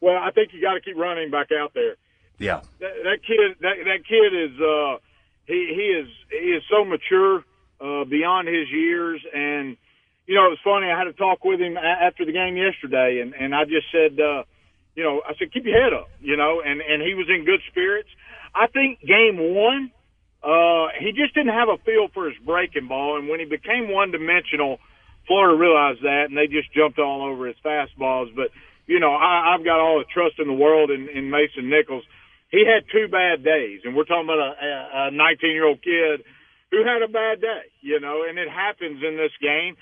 [0.01, 1.97] Well, I think you got to keep running back out there.
[2.39, 4.99] Yeah, that, that kid, that that kid is uh,
[5.47, 7.45] he he is he is so mature
[7.81, 9.77] uh, beyond his years, and
[10.27, 10.91] you know it was funny.
[10.91, 14.19] I had a talk with him after the game yesterday, and and I just said,
[14.21, 14.43] uh,
[14.95, 17.45] you know, I said keep your head up, you know, and and he was in
[17.45, 18.09] good spirits.
[18.55, 19.93] I think game one,
[20.43, 23.93] uh, he just didn't have a feel for his breaking ball, and when he became
[23.93, 24.79] one dimensional,
[25.27, 28.51] Florida realized that, and they just jumped all over his fastballs, but
[28.87, 32.05] you know, I, I've got all the trust in the world in, in Mason Nichols.
[32.51, 36.23] He had two bad days, and we're talking about a, a 19 year old kid
[36.71, 39.77] who had a bad day, you know, and it happens in this game.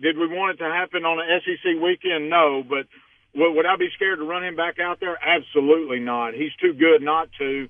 [0.00, 2.30] Did we want it to happen on an SEC weekend?
[2.30, 2.86] No, but
[3.34, 5.18] would I be scared to run him back out there?
[5.18, 6.34] Absolutely not.
[6.34, 7.68] He's too good not to.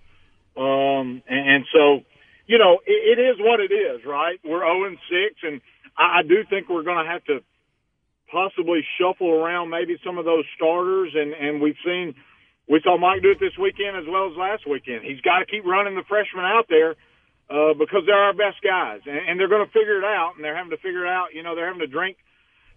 [0.56, 2.00] Um, and, and so,
[2.46, 4.38] you know, it, it is what it is, right?
[4.44, 5.60] We're 0 and 6, and
[5.96, 7.40] I, I do think we're going to have to
[8.30, 11.12] possibly shuffle around maybe some of those starters.
[11.14, 12.14] And, and we've seen,
[12.68, 15.02] we saw Mike do it this weekend as well as last weekend.
[15.02, 16.96] He's got to keep running the freshmen out there
[17.48, 20.36] uh, because they're our best guys, and, and they're going to figure it out.
[20.36, 21.32] And they're having to figure it out.
[21.32, 22.18] You know, they're having to drink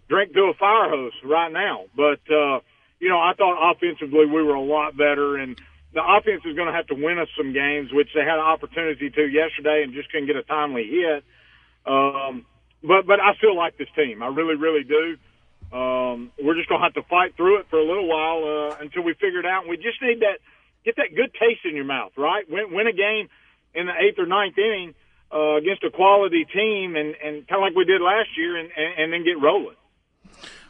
[0.08, 1.86] drink through a fire hose right now.
[1.94, 2.64] But uh,
[3.00, 5.60] you know, I thought offensively we were a lot better, and
[5.92, 8.48] the offense is going to have to win us some games, which they had an
[8.48, 11.24] opportunity to yesterday and just couldn't get a timely hit.
[11.84, 12.46] Um,
[12.80, 14.22] but but I still like this team.
[14.22, 15.20] I really really do.
[15.72, 18.76] Um, we're just going to have to fight through it for a little while uh,
[18.80, 19.62] until we figure it out.
[19.62, 20.38] And we just need that
[20.84, 22.48] get that good taste in your mouth, right?
[22.50, 23.28] Win, win a game
[23.74, 24.94] in the eighth or ninth inning
[25.32, 28.70] uh, against a quality team, and, and kind of like we did last year, and,
[28.76, 29.76] and, and then get rolling.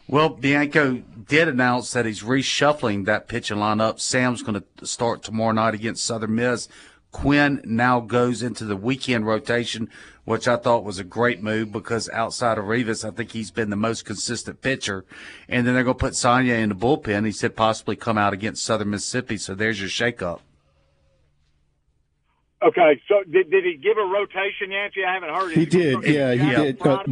[0.07, 3.99] Well, Bianco did announce that he's reshuffling that pitching lineup.
[3.99, 6.69] Sam's going to start tomorrow night against Southern Miss.
[7.13, 9.89] Quinn now goes into the weekend rotation
[10.25, 13.71] which I thought was a great move because outside of Rivas, I think he's been
[13.71, 15.05] the most consistent pitcher.
[15.49, 17.27] And then they're going to put Saunier in the bullpen.
[17.27, 19.37] He said possibly come out against Southern Mississippi.
[19.37, 20.41] So there's your shakeup.
[22.63, 25.01] Okay, so did, did he give a rotation, Yancey?
[25.05, 25.59] I haven't heard it.
[25.59, 26.05] He did.
[26.05, 26.87] Yeah, he did.
[26.87, 27.03] Uh,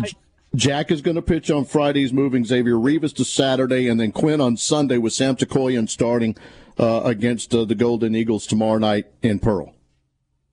[0.55, 4.41] Jack is going to pitch on Fridays, moving Xavier Rivas to Saturday, and then Quinn
[4.41, 6.37] on Sunday with Sam Tookoian starting
[6.79, 9.75] uh, against uh, the Golden Eagles tomorrow night in Pearl.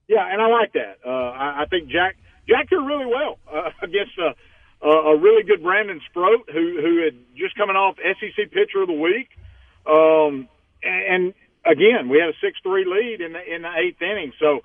[0.08, 0.99] Yeah, and I like that.
[1.05, 2.16] Uh, I, I think Jack
[2.47, 4.34] Jack did really well uh, against a,
[4.88, 8.93] a really good Brandon Sproat, who who had just coming off SEC Pitcher of the
[8.93, 9.30] Week.
[9.88, 10.49] Um,
[10.84, 11.34] and,
[11.66, 14.62] again, we had a six three lead in the in the eighth inning, so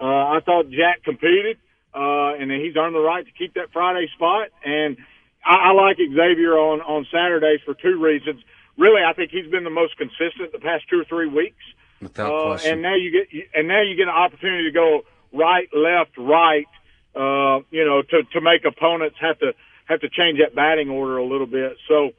[0.00, 1.58] uh, I thought Jack competed
[1.94, 4.48] uh, and then he's earned the right to keep that Friday spot.
[4.64, 4.96] And
[5.44, 8.42] I, I like Xavier on on Saturdays for two reasons.
[8.78, 11.62] Really, I think he's been the most consistent the past two or three weeks.
[12.00, 12.72] Without uh, question.
[12.72, 16.66] And now you get and now you get an opportunity to go right, left, right.
[17.14, 19.52] Uh, you know, to to make opponents have to
[19.86, 21.76] have to change that batting order a little bit.
[21.88, 22.10] So,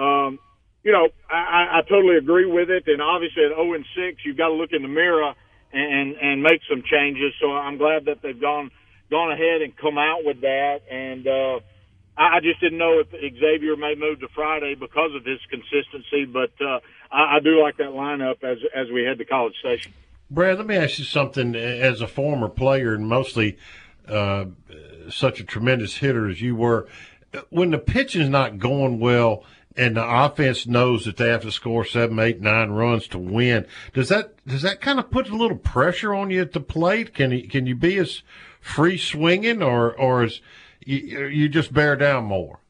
[0.00, 0.38] um,
[0.82, 2.84] you know, I, I totally agree with it.
[2.86, 5.32] And obviously, at zero and six, you've got to look in the mirror
[5.72, 7.32] and and make some changes.
[7.40, 8.70] So I'm glad that they've gone
[9.10, 10.82] gone ahead and come out with that.
[10.90, 11.60] And uh,
[12.16, 16.26] I, I just didn't know if Xavier may move to Friday because of his consistency.
[16.26, 16.80] But uh,
[17.10, 19.92] I, I do like that lineup as as we head to College Station.
[20.30, 21.54] Brad, let me ask you something.
[21.54, 23.58] As a former player and mostly
[24.08, 24.46] uh,
[25.08, 26.88] such a tremendous hitter as you were,
[27.50, 29.44] when the pitch is not going well
[29.76, 33.66] and the offense knows that they have to score seven, eight, nine runs to win,
[33.92, 37.14] does that does that kind of put a little pressure on you at the plate?
[37.14, 38.22] Can you can you be as
[38.60, 40.40] free swinging, or or is
[40.84, 42.60] you, you just bear down more?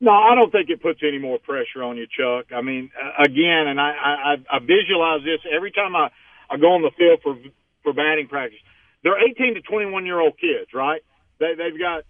[0.00, 2.52] No, I don't think it puts any more pressure on you, Chuck.
[2.56, 6.08] I mean, again, and I, I, I visualize this every time I,
[6.48, 7.36] I go on the field for
[7.82, 8.58] for batting practice.
[9.02, 11.02] They're 18 to 21 year old kids, right?
[11.38, 12.04] They, they've got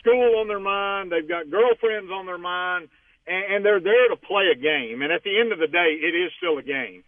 [0.00, 2.88] school on their mind, they've got girlfriends on their mind,
[3.26, 5.02] and, and they're there to play a game.
[5.02, 7.04] And at the end of the day, it is still a game.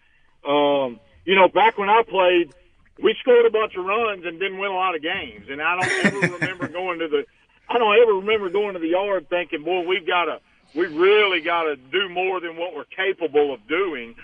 [0.46, 2.54] Um, you know, back when I played,
[3.02, 5.46] we scored a bunch of runs and didn't win a lot of games.
[5.50, 7.24] And I don't ever remember going to the,
[7.68, 10.40] I don't ever remember going to the yard thinking, boy, we've got to,
[10.74, 14.14] we really got to do more than what we're capable of doing.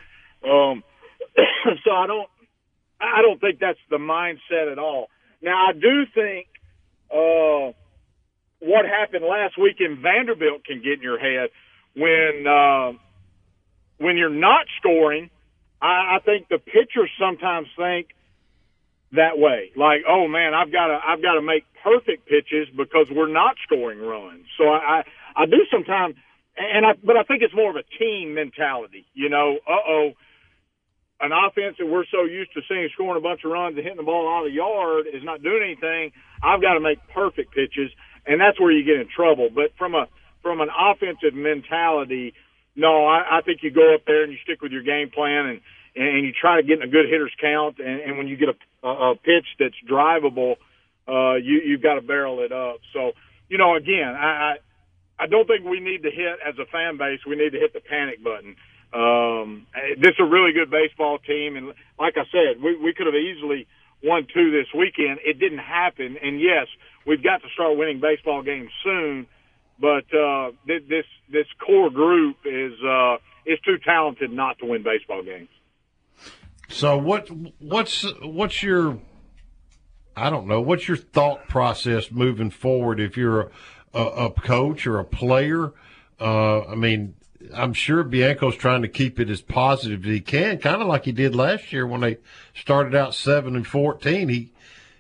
[0.45, 0.85] Um,
[1.85, 2.29] so I don't,
[3.01, 5.09] I don't think that's the mindset at all.
[5.41, 6.47] Now I do think,
[7.11, 7.73] uh,
[8.61, 11.51] what happened last week in Vanderbilt can get in your head
[11.97, 12.93] when, uh,
[13.99, 15.31] when you're not scoring.
[15.81, 18.09] I, I think the pitchers sometimes think,
[19.13, 19.71] that way.
[19.77, 23.57] Like, oh man, I've got to I've got to make perfect pitches because we're not
[23.65, 24.45] scoring runs.
[24.59, 25.03] So I
[25.37, 26.17] I, I do sometimes,
[26.57, 29.07] and I but I think it's more of a team mentality.
[29.15, 30.11] You know, uh oh,
[31.21, 34.01] an offense that we're so used to seeing scoring a bunch of runs and hitting
[34.01, 36.13] the ball out of the yard is not doing anything.
[36.43, 37.93] I've got to make perfect pitches,
[38.27, 39.49] and that's where you get in trouble.
[39.55, 40.09] But from a
[40.43, 42.35] from an offensive mentality,
[42.75, 45.47] no, I, I think you go up there and you stick with your game plan
[45.47, 45.61] and
[45.95, 47.79] and you try to get in a good hitter's count.
[47.79, 50.57] And, and when you get a, a pitch that's drivable,
[51.09, 52.79] uh, you you've got to barrel it up.
[52.93, 53.13] So
[53.49, 54.55] you know, again, I,
[55.19, 57.21] I I don't think we need to hit as a fan base.
[57.27, 58.57] We need to hit the panic button.
[58.93, 59.67] Um,
[60.01, 61.69] this is a really good baseball team, and
[61.99, 63.67] like I said, we we could have easily
[64.03, 65.21] won two this weekend.
[65.25, 66.67] It didn't happen, and yes,
[67.07, 69.27] we've got to start winning baseball games soon.
[69.81, 73.17] But uh, this this core group is uh,
[73.47, 75.49] is too talented not to win baseball games.
[76.69, 78.99] So what what's what's your
[80.17, 83.51] I don't know what's your thought process moving forward if you're
[83.95, 85.73] a, a, coach or a player?
[86.21, 87.15] Uh, I mean,
[87.55, 91.05] I'm sure Bianco's trying to keep it as positive as he can, kind of like
[91.05, 92.19] he did last year when they
[92.55, 94.29] started out seven and fourteen.
[94.29, 94.53] He,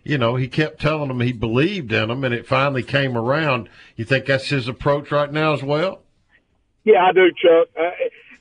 [0.04, 3.68] you know, he kept telling them he believed in them, and it finally came around.
[3.96, 6.02] You think that's his approach right now as well?
[6.84, 7.90] Yeah, I do, Chuck, uh,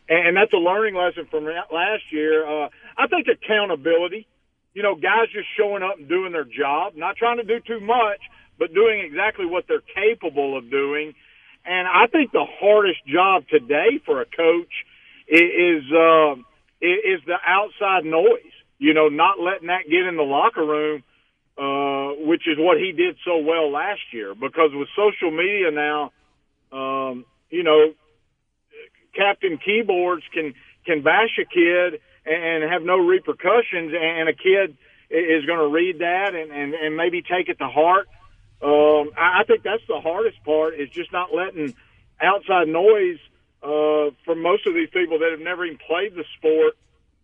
[0.10, 2.48] and that's a learning lesson from last year.
[2.48, 4.28] Uh, I think accountability,
[4.74, 7.80] you know, guys just showing up and doing their job, not trying to do too
[7.80, 8.20] much,
[8.58, 11.14] but doing exactly what they're capable of doing.
[11.66, 14.74] And I think the hardest job today for a coach
[15.28, 16.36] is, uh,
[16.82, 21.04] is the outside noise, you know, not letting that get in the locker room,
[21.58, 26.12] uh, which is what he did so well last year because with social media now,
[26.72, 27.94] um, you know,
[29.14, 30.54] Captain Keyboards can,
[30.86, 34.78] can bash a kid and have no repercussions, and a kid
[35.10, 38.08] is going to read that and, and, and maybe take it to heart.
[38.62, 41.74] Um, I think that's the hardest part is just not letting
[42.22, 43.18] outside noise
[43.64, 46.78] uh, from most of these people that have never even played the sport,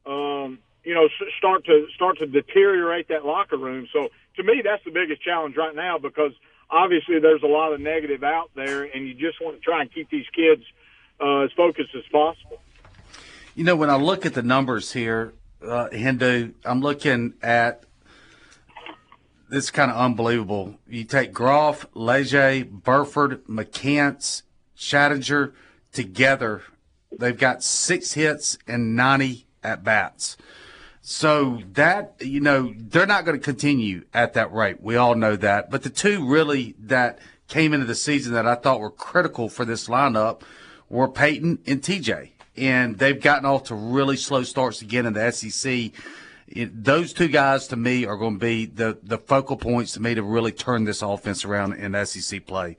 [0.05, 3.87] um, you know, start to start to deteriorate that locker room.
[3.93, 6.31] So to me, that's the biggest challenge right now because
[6.69, 9.93] obviously there's a lot of negative out there, and you just want to try and
[9.93, 10.63] keep these kids
[11.19, 12.61] uh, as focused as possible.
[13.57, 15.33] You know, when I look at the numbers here,
[15.63, 17.85] uh, Hendo, I'm looking at
[19.49, 20.75] this is kind of unbelievable.
[20.87, 24.43] You take Groff, Leger, Burford, McCants,
[24.77, 25.53] Chatagnier
[25.91, 26.61] together.
[27.11, 30.37] They've got six hits and 90 at bats.
[31.01, 34.83] So that, you know, they're not going to continue at that rate.
[34.83, 35.71] We all know that.
[35.71, 39.65] But the two really that came into the season that I thought were critical for
[39.65, 40.43] this lineup
[40.89, 42.33] were Peyton and TJ.
[42.57, 45.91] And they've gotten off to really slow starts again in the SEC.
[46.47, 50.01] It, those two guys to me are going to be the, the focal points to
[50.01, 52.77] me to really turn this offense around in SEC play.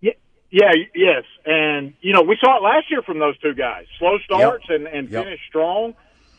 [0.00, 0.12] Yeah,
[0.50, 3.86] yeah, yes, and you know we saw it last year from those two guys.
[3.98, 4.78] Slow starts yep.
[4.78, 5.24] and and yep.
[5.24, 5.94] finish strong.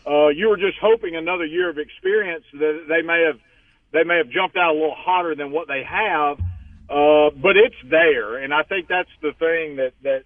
[0.08, 3.40] Uh, you were just hoping another year of experience that they may have
[3.92, 6.40] they may have jumped out a little hotter than what they have.
[6.90, 10.24] Uh, but it's there, and I think that's the thing that that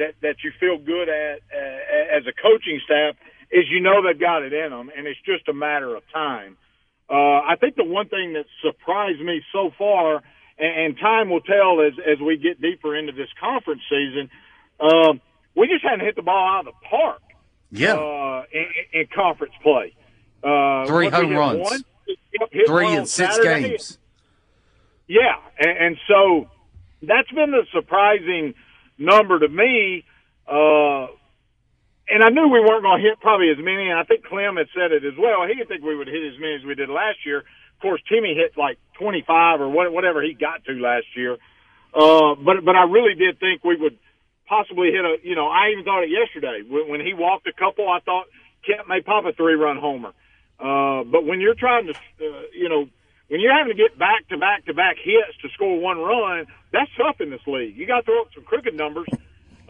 [0.00, 3.14] that that you feel good at uh, as a coaching staff
[3.52, 6.56] is you know they've got it in them, and it's just a matter of time.
[7.08, 10.22] Uh, I think the one thing that surprised me so far,
[10.58, 14.30] and, and time will tell as as we get deeper into this conference season,
[14.80, 15.12] uh,
[15.54, 17.22] we just hadn't hit the ball out of the park.
[17.70, 18.66] Yeah, uh, in,
[19.00, 19.94] in conference play,
[20.42, 21.84] uh, three home runs, one,
[22.66, 23.68] three in six Saturday.
[23.70, 23.98] games.
[25.06, 26.48] Yeah, and, and so
[27.02, 28.54] that's been the surprising
[29.00, 30.04] number to me.
[30.46, 31.08] Uh,
[32.10, 33.88] and I knew we weren't going to hit probably as many.
[33.88, 35.46] And I think Clem had said it as well.
[35.48, 37.38] He didn't think we would hit as many as we did last year.
[37.40, 41.38] Of course, Timmy hit like 25 or whatever he got to last year.
[41.94, 43.98] Uh, but but I really did think we would
[44.46, 45.16] possibly hit a.
[45.22, 47.88] You know, I even thought it yesterday when, when he walked a couple.
[47.88, 48.26] I thought
[48.66, 50.12] Kent may pop a three run homer.
[50.60, 52.86] Uh, but when you're trying to, uh, you know,
[53.30, 56.46] when you're having to get back to back to back hits to score one run,
[56.72, 57.76] that's tough in this league.
[57.76, 59.06] You got to throw up some crooked numbers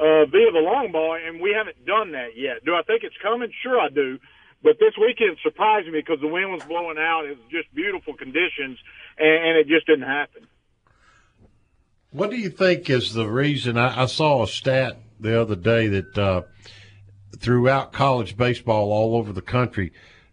[0.01, 2.65] uh, via the long ball, and we haven't done that yet.
[2.65, 3.53] Do I think it's coming?
[3.63, 4.19] Sure, I do.
[4.63, 7.27] But this weekend surprised me because the wind was blowing out.
[7.27, 8.79] It was just beautiful conditions,
[9.19, 10.49] and, and it just didn't happen.
[12.13, 13.77] What do you think is the reason?
[13.77, 16.43] I, I saw a stat the other day that uh,
[17.39, 19.93] throughout college baseball all over the country,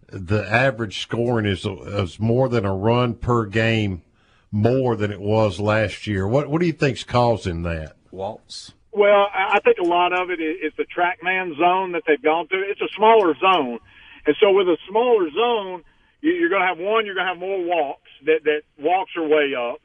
[0.09, 4.03] the average scoring is, is more than a run per game
[4.51, 6.27] more than it was last year.
[6.27, 7.95] What what do you think's causing that?
[8.11, 8.73] Waltz.
[8.91, 12.71] Well, I think a lot of it is the TrackMan zone that they've gone through.
[12.71, 13.79] It's a smaller zone,
[14.25, 15.83] and so with a smaller zone,
[16.21, 17.05] you're going to have one.
[17.05, 18.09] You're going to have more walks.
[18.25, 19.81] That that walks are way up,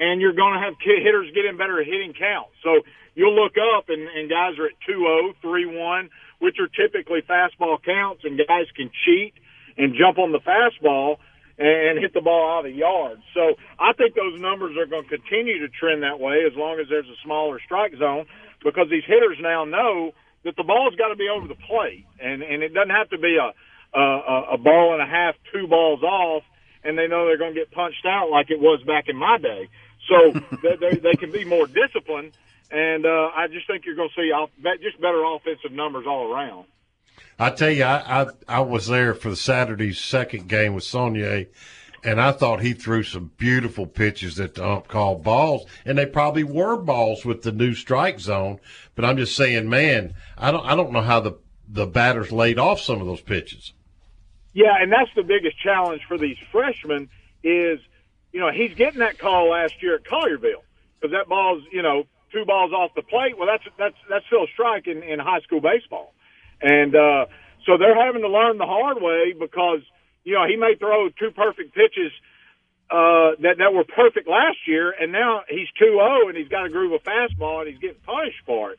[0.00, 2.56] and you're going to have hitters getting better at hitting counts.
[2.64, 2.80] So
[3.14, 6.10] you'll look up, and, and guys are at two zero, three one,
[6.40, 9.34] which are typically fastball counts, and guys can cheat
[9.76, 11.16] and jump on the fastball
[11.58, 13.20] and hit the ball out of the yard.
[13.32, 16.78] So I think those numbers are going to continue to trend that way as long
[16.80, 18.26] as there's a smaller strike zone
[18.62, 20.12] because these hitters now know
[20.44, 23.18] that the ball's got to be over the plate, and and it doesn't have to
[23.18, 23.52] be a
[23.98, 26.42] a, a ball and a half, two balls off,
[26.84, 29.38] and they know they're going to get punched out like it was back in my
[29.38, 29.68] day.
[30.08, 32.32] So they, they, they can be more disciplined,
[32.70, 34.50] and uh, I just think you're going to see off,
[34.82, 36.66] just better offensive numbers all around.
[37.38, 41.48] I tell you, I, I, I was there for the Saturday's second game with Saunier,
[42.02, 46.06] and I thought he threw some beautiful pitches that the ump called balls, and they
[46.06, 48.60] probably were balls with the new strike zone.
[48.94, 51.38] But I'm just saying, man, I don't I don't know how the
[51.68, 53.72] the batters laid off some of those pitches.
[54.52, 57.10] Yeah, and that's the biggest challenge for these freshmen
[57.42, 57.78] is,
[58.32, 60.62] you know, he's getting that call last year at Collierville
[60.98, 63.36] because that ball's, you know, two balls off the plate.
[63.36, 66.14] Well, that's that's that's still a strike in, in high school baseball,
[66.62, 67.26] and uh,
[67.64, 69.80] so they're having to learn the hard way because
[70.26, 72.10] you know, he may throw two perfect pitches
[72.90, 76.48] uh, that that were perfect last year, and now he's two zero, oh, and he's
[76.48, 78.78] got a groove of fastball, and he's getting punished for it.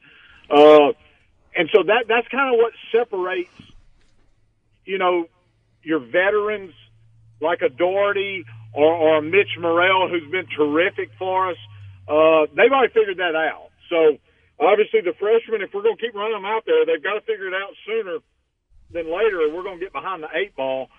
[0.51, 0.91] Uh,
[1.55, 3.49] and so that that's kind of what separates,
[4.85, 5.25] you know,
[5.83, 6.73] your veterans
[7.39, 11.57] like a Dougherty or, or Mitch Murrell, who's been terrific for us.
[12.07, 13.69] Uh, they've already figured that out.
[13.89, 14.17] So
[14.59, 17.21] obviously, the freshmen, if we're going to keep running them out there, they've got to
[17.21, 18.19] figure it out sooner
[18.91, 20.89] than later, or we're going to get behind the eight ball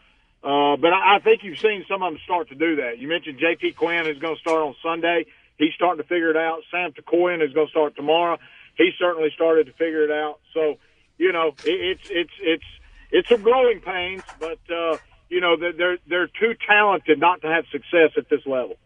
[0.42, 2.98] uh, but I, I think you've seen some of them start to do that.
[2.98, 3.72] You mentioned J.T.
[3.72, 5.26] Quinn is going to start on Sunday.
[5.56, 6.60] He's starting to figure it out.
[6.70, 8.38] Sam Tookoian is going to start tomorrow.
[8.76, 10.38] He certainly started to figure it out.
[10.54, 10.76] So,
[11.18, 12.64] you know, it, it's it's it's
[13.10, 14.98] it's some growing pains, but uh,
[15.28, 18.76] you know they're they're too talented not to have success at this level.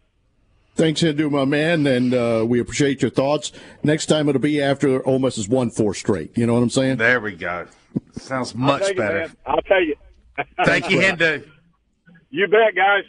[0.75, 3.51] Thanks, Hendo, my man, and uh, we appreciate your thoughts.
[3.83, 6.35] Next time it'll be after Ole Miss has won four straight.
[6.35, 6.97] You know what I'm saying?
[6.97, 7.67] There we go.
[8.13, 9.19] Sounds much you, better.
[9.19, 9.37] Man.
[9.45, 9.95] I'll tell you.
[10.65, 11.47] Thank you, Hendo.
[12.31, 13.03] You bet, guys.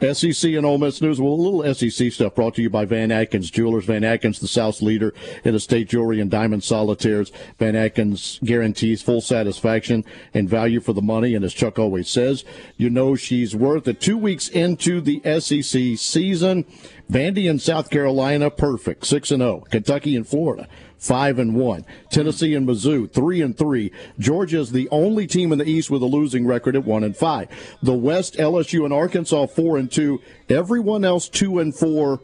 [0.00, 1.20] SEC and Ole Miss news.
[1.20, 3.84] Well, a little SEC stuff brought to you by Van Atkins Jewelers.
[3.84, 7.32] Van Atkins, the South's leader in estate jewelry and diamond solitaires.
[7.58, 11.34] Van Atkins guarantees full satisfaction and value for the money.
[11.34, 12.44] And as Chuck always says,
[12.76, 14.00] you know she's worth it.
[14.00, 16.64] Two weeks into the SEC season,
[17.10, 19.06] Vandy and South Carolina, perfect.
[19.06, 19.64] 6 and 0.
[19.70, 20.68] Kentucky and Florida,
[20.98, 21.84] five and one.
[22.10, 23.92] Tennessee and Mizzou three and three.
[24.18, 27.16] Georgia is the only team in the East with a losing record at one and
[27.16, 27.48] five.
[27.82, 30.20] The West, LSU and Arkansas four and two.
[30.48, 32.20] Everyone else two and four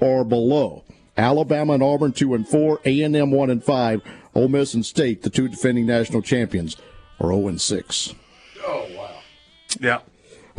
[0.00, 0.84] or below.
[1.16, 2.80] Alabama and Auburn two and four.
[2.84, 4.02] A and M one and five.
[4.34, 6.76] Ole Miss and State, the two defending national champions,
[7.20, 8.14] are zero and six.
[8.66, 9.18] Oh wow!
[9.80, 10.00] Yeah.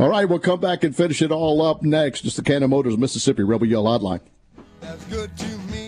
[0.00, 2.24] All right, we'll come back and finish it all up next.
[2.24, 4.20] It's the Cannon Motors Mississippi Rebel Yell Hotline.
[4.80, 5.87] That's good to me.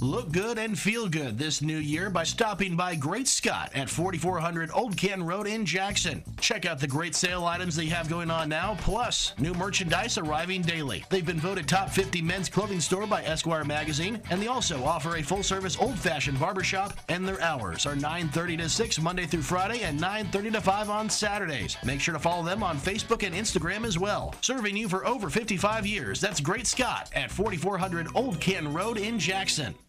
[0.00, 4.70] Look good and feel good this new year by stopping by Great Scott at 4400
[4.72, 6.22] Old Ken Road in Jackson.
[6.40, 10.62] Check out the great sale items they have going on now, plus new merchandise arriving
[10.62, 11.04] daily.
[11.10, 15.16] They've been voted top 50 men's clothing store by Esquire magazine, and they also offer
[15.16, 20.00] a full-service old-fashioned barbershop, and their hours are 9:30 to 6 Monday through Friday and
[20.00, 21.76] 9:30 to 5 on Saturdays.
[21.84, 24.32] Make sure to follow them on Facebook and Instagram as well.
[24.42, 26.20] Serving you for over 55 years.
[26.20, 29.74] That's Great Scott at 4400 Old Ken Road in Jackson.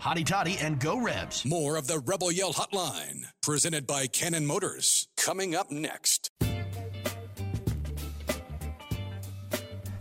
[0.00, 1.44] Hotty toddy and go Rebs.
[1.44, 6.30] More of the Rebel Yell Hotline, presented by Cannon Motors, coming up next.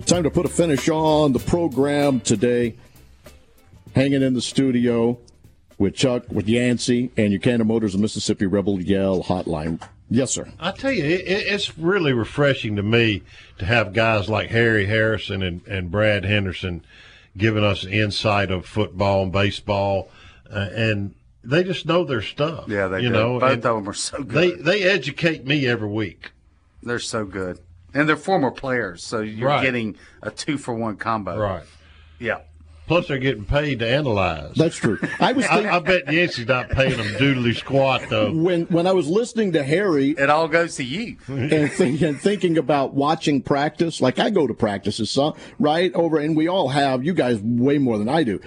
[0.06, 2.76] Time to put a finish on the program today.
[3.96, 5.20] Hanging in the studio
[5.78, 9.82] with Chuck, with Yancey, and your Cannon Motors and Mississippi Rebel Yell Hotline.
[10.10, 10.48] Yes, sir.
[10.60, 13.22] I tell you, it, it's really refreshing to me
[13.60, 16.84] to have guys like Harry Harrison and, and Brad Henderson
[17.40, 20.10] giving us insight of football and baseball,
[20.52, 22.66] uh, and they just know their stuff.
[22.68, 23.14] Yeah, they you do.
[23.14, 23.40] know.
[23.40, 24.66] Both and of them are so They good.
[24.66, 26.32] they educate me every week.
[26.84, 27.60] They're so good,
[27.94, 29.64] and they're former players, so you're Right.
[29.64, 31.38] getting a two for one combo.
[31.38, 31.64] Right.
[32.20, 32.40] Yeah.
[32.90, 34.56] Plus, they're getting paid to analyze.
[34.56, 34.98] That's true.
[35.20, 35.46] I was.
[35.46, 38.32] I, I bet Yancey's not paying them doodly squat though.
[38.34, 41.18] When when I was listening to Harry, it all goes to you.
[41.28, 46.18] and, think, and thinking about watching practice, like I go to practices, some right over,
[46.18, 47.06] and we all have.
[47.06, 48.42] You guys way more than I do.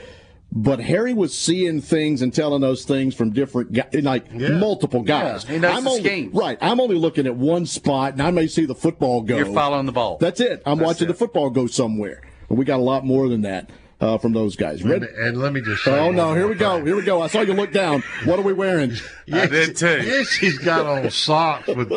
[0.51, 4.59] But Harry was seeing things and telling those things from different, guys, like Yeah.
[4.59, 5.45] multiple guys.
[5.45, 6.35] Yeah, he knows I'm the only, schemes.
[6.35, 6.59] Right.
[6.61, 9.37] I'm only looking at one spot, and I may see the football go.
[9.37, 10.19] You're following the ball.
[10.21, 10.63] That's it.
[10.67, 11.09] I'm That's watching it.
[11.13, 12.21] the football go somewhere.
[12.51, 13.71] And we got a lot more than that
[14.03, 14.83] uh, from those guys.
[14.83, 16.35] Red- And, and let me just say, oh one no!
[16.35, 16.85] Here we go.
[16.85, 17.23] Here we go.
[17.23, 18.03] I saw you look down.
[18.25, 18.93] What are we wearing?
[19.27, 21.91] Yes, Yes, she's got on socks with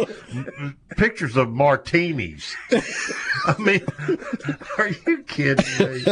[0.96, 2.56] pictures of martinis.
[3.46, 3.82] I mean,
[4.78, 6.06] are you kidding me?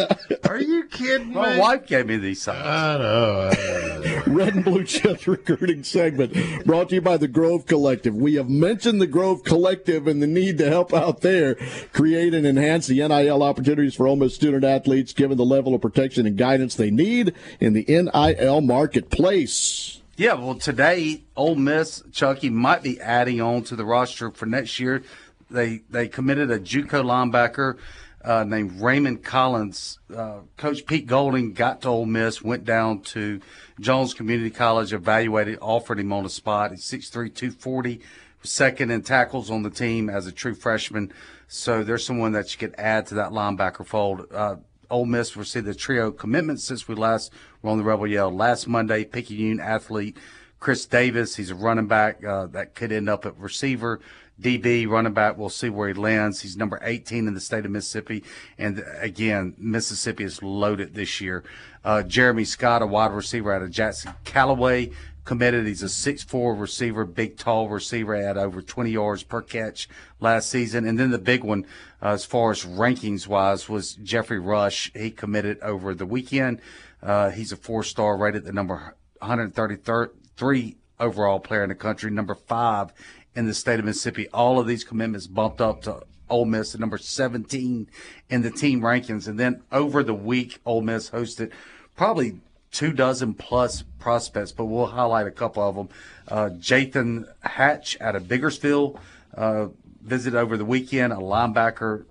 [0.49, 1.35] Are you kidding me?
[1.35, 2.57] My wife gave me these socks.
[2.59, 3.49] I know.
[3.51, 4.23] I know.
[4.33, 6.33] Red and Blue Chest recruiting segment
[6.65, 8.15] brought to you by the Grove Collective.
[8.15, 11.55] We have mentioned the Grove Collective and the need to help out there,
[11.93, 15.81] create and enhance the NIL opportunities for Ole Miss student athletes, given the level of
[15.83, 20.01] protection and guidance they need in the NIL marketplace.
[20.15, 24.79] Yeah, well, today Ole Miss Chucky might be adding on to the roster for next
[24.79, 25.03] year.
[25.51, 27.77] They they committed a JUCO linebacker
[28.23, 29.99] uh, named Raymond Collins.
[30.15, 33.41] Uh, Coach Pete Golding got to Ole Miss, went down to
[33.79, 36.71] Jones Community College, evaluated, offered him on the spot.
[36.71, 37.99] He's 6'3", 240,
[38.41, 41.11] second in tackles on the team as a true freshman.
[41.49, 44.27] So there's someone that you could add to that linebacker fold.
[44.31, 44.55] Uh,
[44.93, 47.33] Ole Miss received the trio commitment since we last
[47.63, 49.03] were on the Rebel Yell last Monday.
[49.03, 50.15] Picayune athlete
[50.59, 53.99] Chris Davis, he's a running back uh, that could end up at receiver.
[54.39, 56.41] DB running back, we'll see where he lands.
[56.41, 58.23] He's number 18 in the state of Mississippi.
[58.57, 61.43] And again, Mississippi is loaded this year.
[61.83, 64.91] Uh, Jeremy Scott, a wide receiver out of Jackson Callaway,
[65.25, 65.65] committed.
[65.65, 69.87] He's a 6'4 receiver, big, tall receiver, had over 20 yards per catch
[70.19, 70.85] last season.
[70.85, 71.65] And then the big one,
[72.01, 74.91] uh, as far as rankings wise, was Jeffrey Rush.
[74.93, 76.61] He committed over the weekend.
[77.01, 82.35] Uh, he's a four star, rated the number 133 overall player in the country, number
[82.35, 82.93] five
[83.35, 84.27] in the state of Mississippi.
[84.29, 87.89] All of these commitments bumped up to Ole Miss at number 17
[88.29, 89.27] in the team rankings.
[89.27, 91.51] And then over the week, Ole Miss hosted
[91.95, 92.39] probably
[92.73, 95.89] two dozen plus prospects, but we'll highlight a couple of them.
[96.27, 98.99] Uh, Jathan Hatch out of Biggersville
[99.37, 99.67] uh,
[100.01, 102.05] visited over the weekend, a linebacker.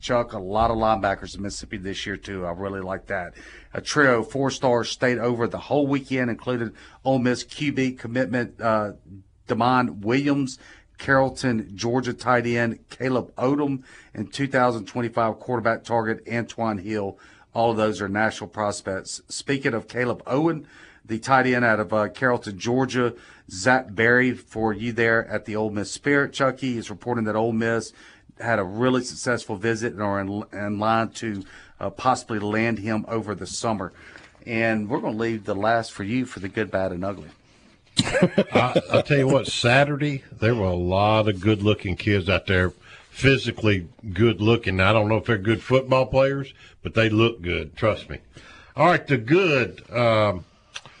[0.00, 2.44] Chuck, a lot of linebackers in Mississippi this year too.
[2.44, 3.34] I really like that.
[3.72, 6.74] A trio four stars stayed over the whole weekend, included
[7.04, 8.94] Ole Miss QB commitment uh,
[9.46, 10.58] Demond Williams,
[10.98, 17.16] Carrollton, Georgia tight end Caleb Odom, and 2025 quarterback target Antoine Hill.
[17.54, 19.20] All of those are national prospects.
[19.28, 20.64] Speaking of Caleb Odom,
[21.04, 23.14] the tight end out of uh, Carrollton, Georgia,
[23.50, 26.32] Zach Berry for you there at the Ole Miss Spirit.
[26.32, 27.92] Chucky is reporting that Ole Miss
[28.40, 31.44] had a really successful visit and are in, in line to
[31.80, 33.92] uh, possibly land him over the summer.
[34.46, 37.28] And we're going to leave the last for you for the good, bad, and ugly.
[37.98, 42.46] I, I'll tell you what, Saturday, there were a lot of good looking kids out
[42.46, 42.72] there,
[43.12, 44.80] physically good looking.
[44.80, 47.76] I don't know if they're good football players, but they look good.
[47.76, 48.18] Trust me.
[48.74, 49.82] All right, the good.
[49.92, 50.46] Um,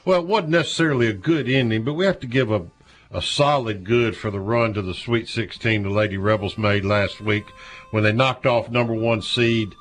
[0.04, 2.66] well, it wasn't necessarily a good ending, but we have to give a,
[3.10, 7.22] a solid good for the run to the Sweet 16 the Lady Rebels made last
[7.22, 7.44] week
[7.92, 9.74] when they knocked off number one seed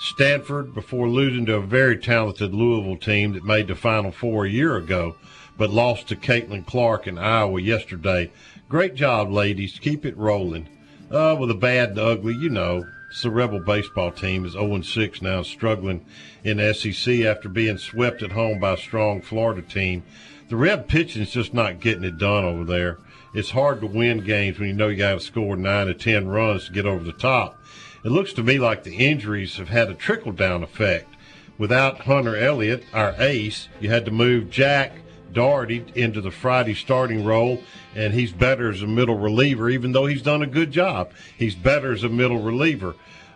[0.00, 4.50] Stanford before losing to a very talented Louisville team that made the Final Four a
[4.50, 5.16] year ago,
[5.56, 8.30] but lost to Caitlin Clark in Iowa yesterday.
[8.68, 9.78] Great job, ladies.
[9.78, 10.68] Keep it rolling.
[11.10, 14.80] Uh, with the bad and ugly, you know, it's the Rebel baseball team is 0
[14.80, 16.06] 6 now, struggling
[16.44, 20.04] in SEC after being swept at home by a strong Florida team.
[20.48, 22.98] The Reb pitching's just not getting it done over there.
[23.34, 26.28] It's hard to win games when you know you got to score nine to ten
[26.28, 27.60] runs to get over the top.
[28.04, 31.12] It looks to me like the injuries have had a trickle down effect.
[31.58, 34.92] Without Hunter Elliott, our ace, you had to move Jack
[35.32, 37.62] Dougherty into the Friday starting role,
[37.94, 41.12] and he's better as a middle reliever, even though he's done a good job.
[41.36, 42.94] He's better as a middle reliever.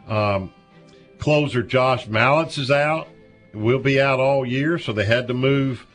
[0.08, 0.52] Um,
[1.18, 3.08] closer Josh Mallitz is out,
[3.52, 5.86] will be out all year, so they had to move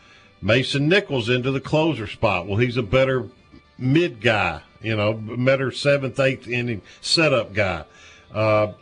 [0.41, 2.47] Mason Nichols into the closer spot.
[2.47, 3.29] Well, he's a better
[3.77, 7.85] mid guy, you know, better seventh, eighth inning setup guy.
[8.33, 8.73] Uh,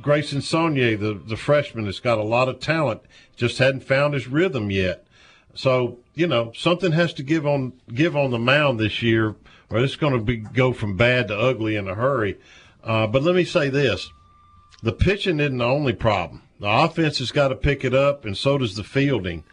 [0.00, 3.02] Grayson Saunier, the, the freshman, has got a lot of talent,
[3.36, 5.06] just hadn't found his rhythm yet.
[5.54, 9.34] So you know something has to give on give on the mound this year,
[9.70, 12.38] or it's going to be go from bad to ugly in a hurry.
[12.82, 14.10] Uh, but let me say this:
[14.82, 16.42] the pitching isn't the only problem.
[16.60, 19.44] The offense has got to pick it up, and so does the fielding.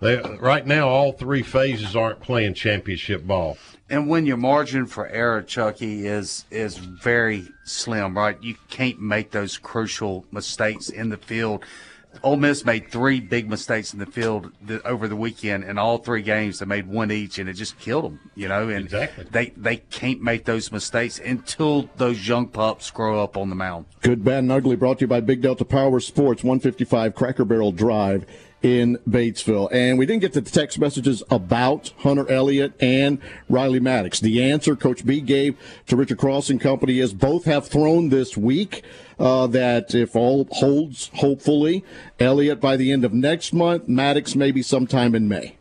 [0.00, 3.58] They, right now, all three phases aren't playing championship ball.
[3.90, 8.40] And when your margin for error, Chucky, is is very slim, right?
[8.42, 11.64] You can't make those crucial mistakes in the field.
[12.22, 15.98] Ole Miss made three big mistakes in the field th- over the weekend, and all
[15.98, 18.20] three games they made one each, and it just killed them.
[18.34, 19.26] You know, and Exactly.
[19.30, 23.86] they they can't make those mistakes until those young pups grow up on the mound.
[24.02, 27.72] Good, bad, and ugly brought to you by Big Delta Power Sports, 155 Cracker Barrel
[27.72, 28.26] Drive
[28.62, 29.68] in Batesville.
[29.72, 34.20] And we didn't get to the text messages about Hunter Elliott and Riley Maddox.
[34.20, 35.56] The answer Coach B gave
[35.86, 38.82] to Richard Cross and company is both have thrown this week.
[39.18, 41.84] Uh, that if all holds, hopefully,
[42.20, 45.56] Elliott by the end of next month, Maddox maybe sometime in May.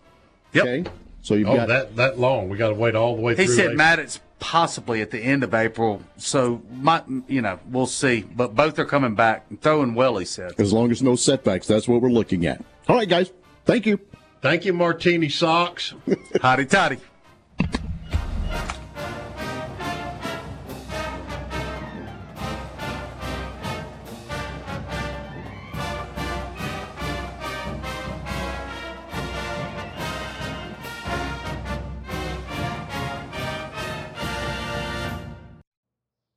[0.53, 0.63] Yep.
[0.63, 0.89] Okay.
[1.23, 2.49] So you've oh, got that that long.
[2.49, 3.55] We got to wait all the way He through.
[3.55, 3.77] said April.
[3.77, 8.21] Maddox possibly at the end of April, so might you know we'll see.
[8.21, 10.17] But both are coming back and throwing well.
[10.17, 10.53] He said.
[10.59, 11.65] as long as no setbacks.
[11.65, 12.63] That's what we're looking at.
[12.87, 13.31] All right, guys.
[13.65, 13.99] Thank you.
[14.41, 15.93] Thank you, Martini Socks.
[16.07, 16.99] Hotty toddy.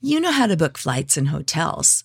[0.02, 2.04] You know how to book flights and hotels.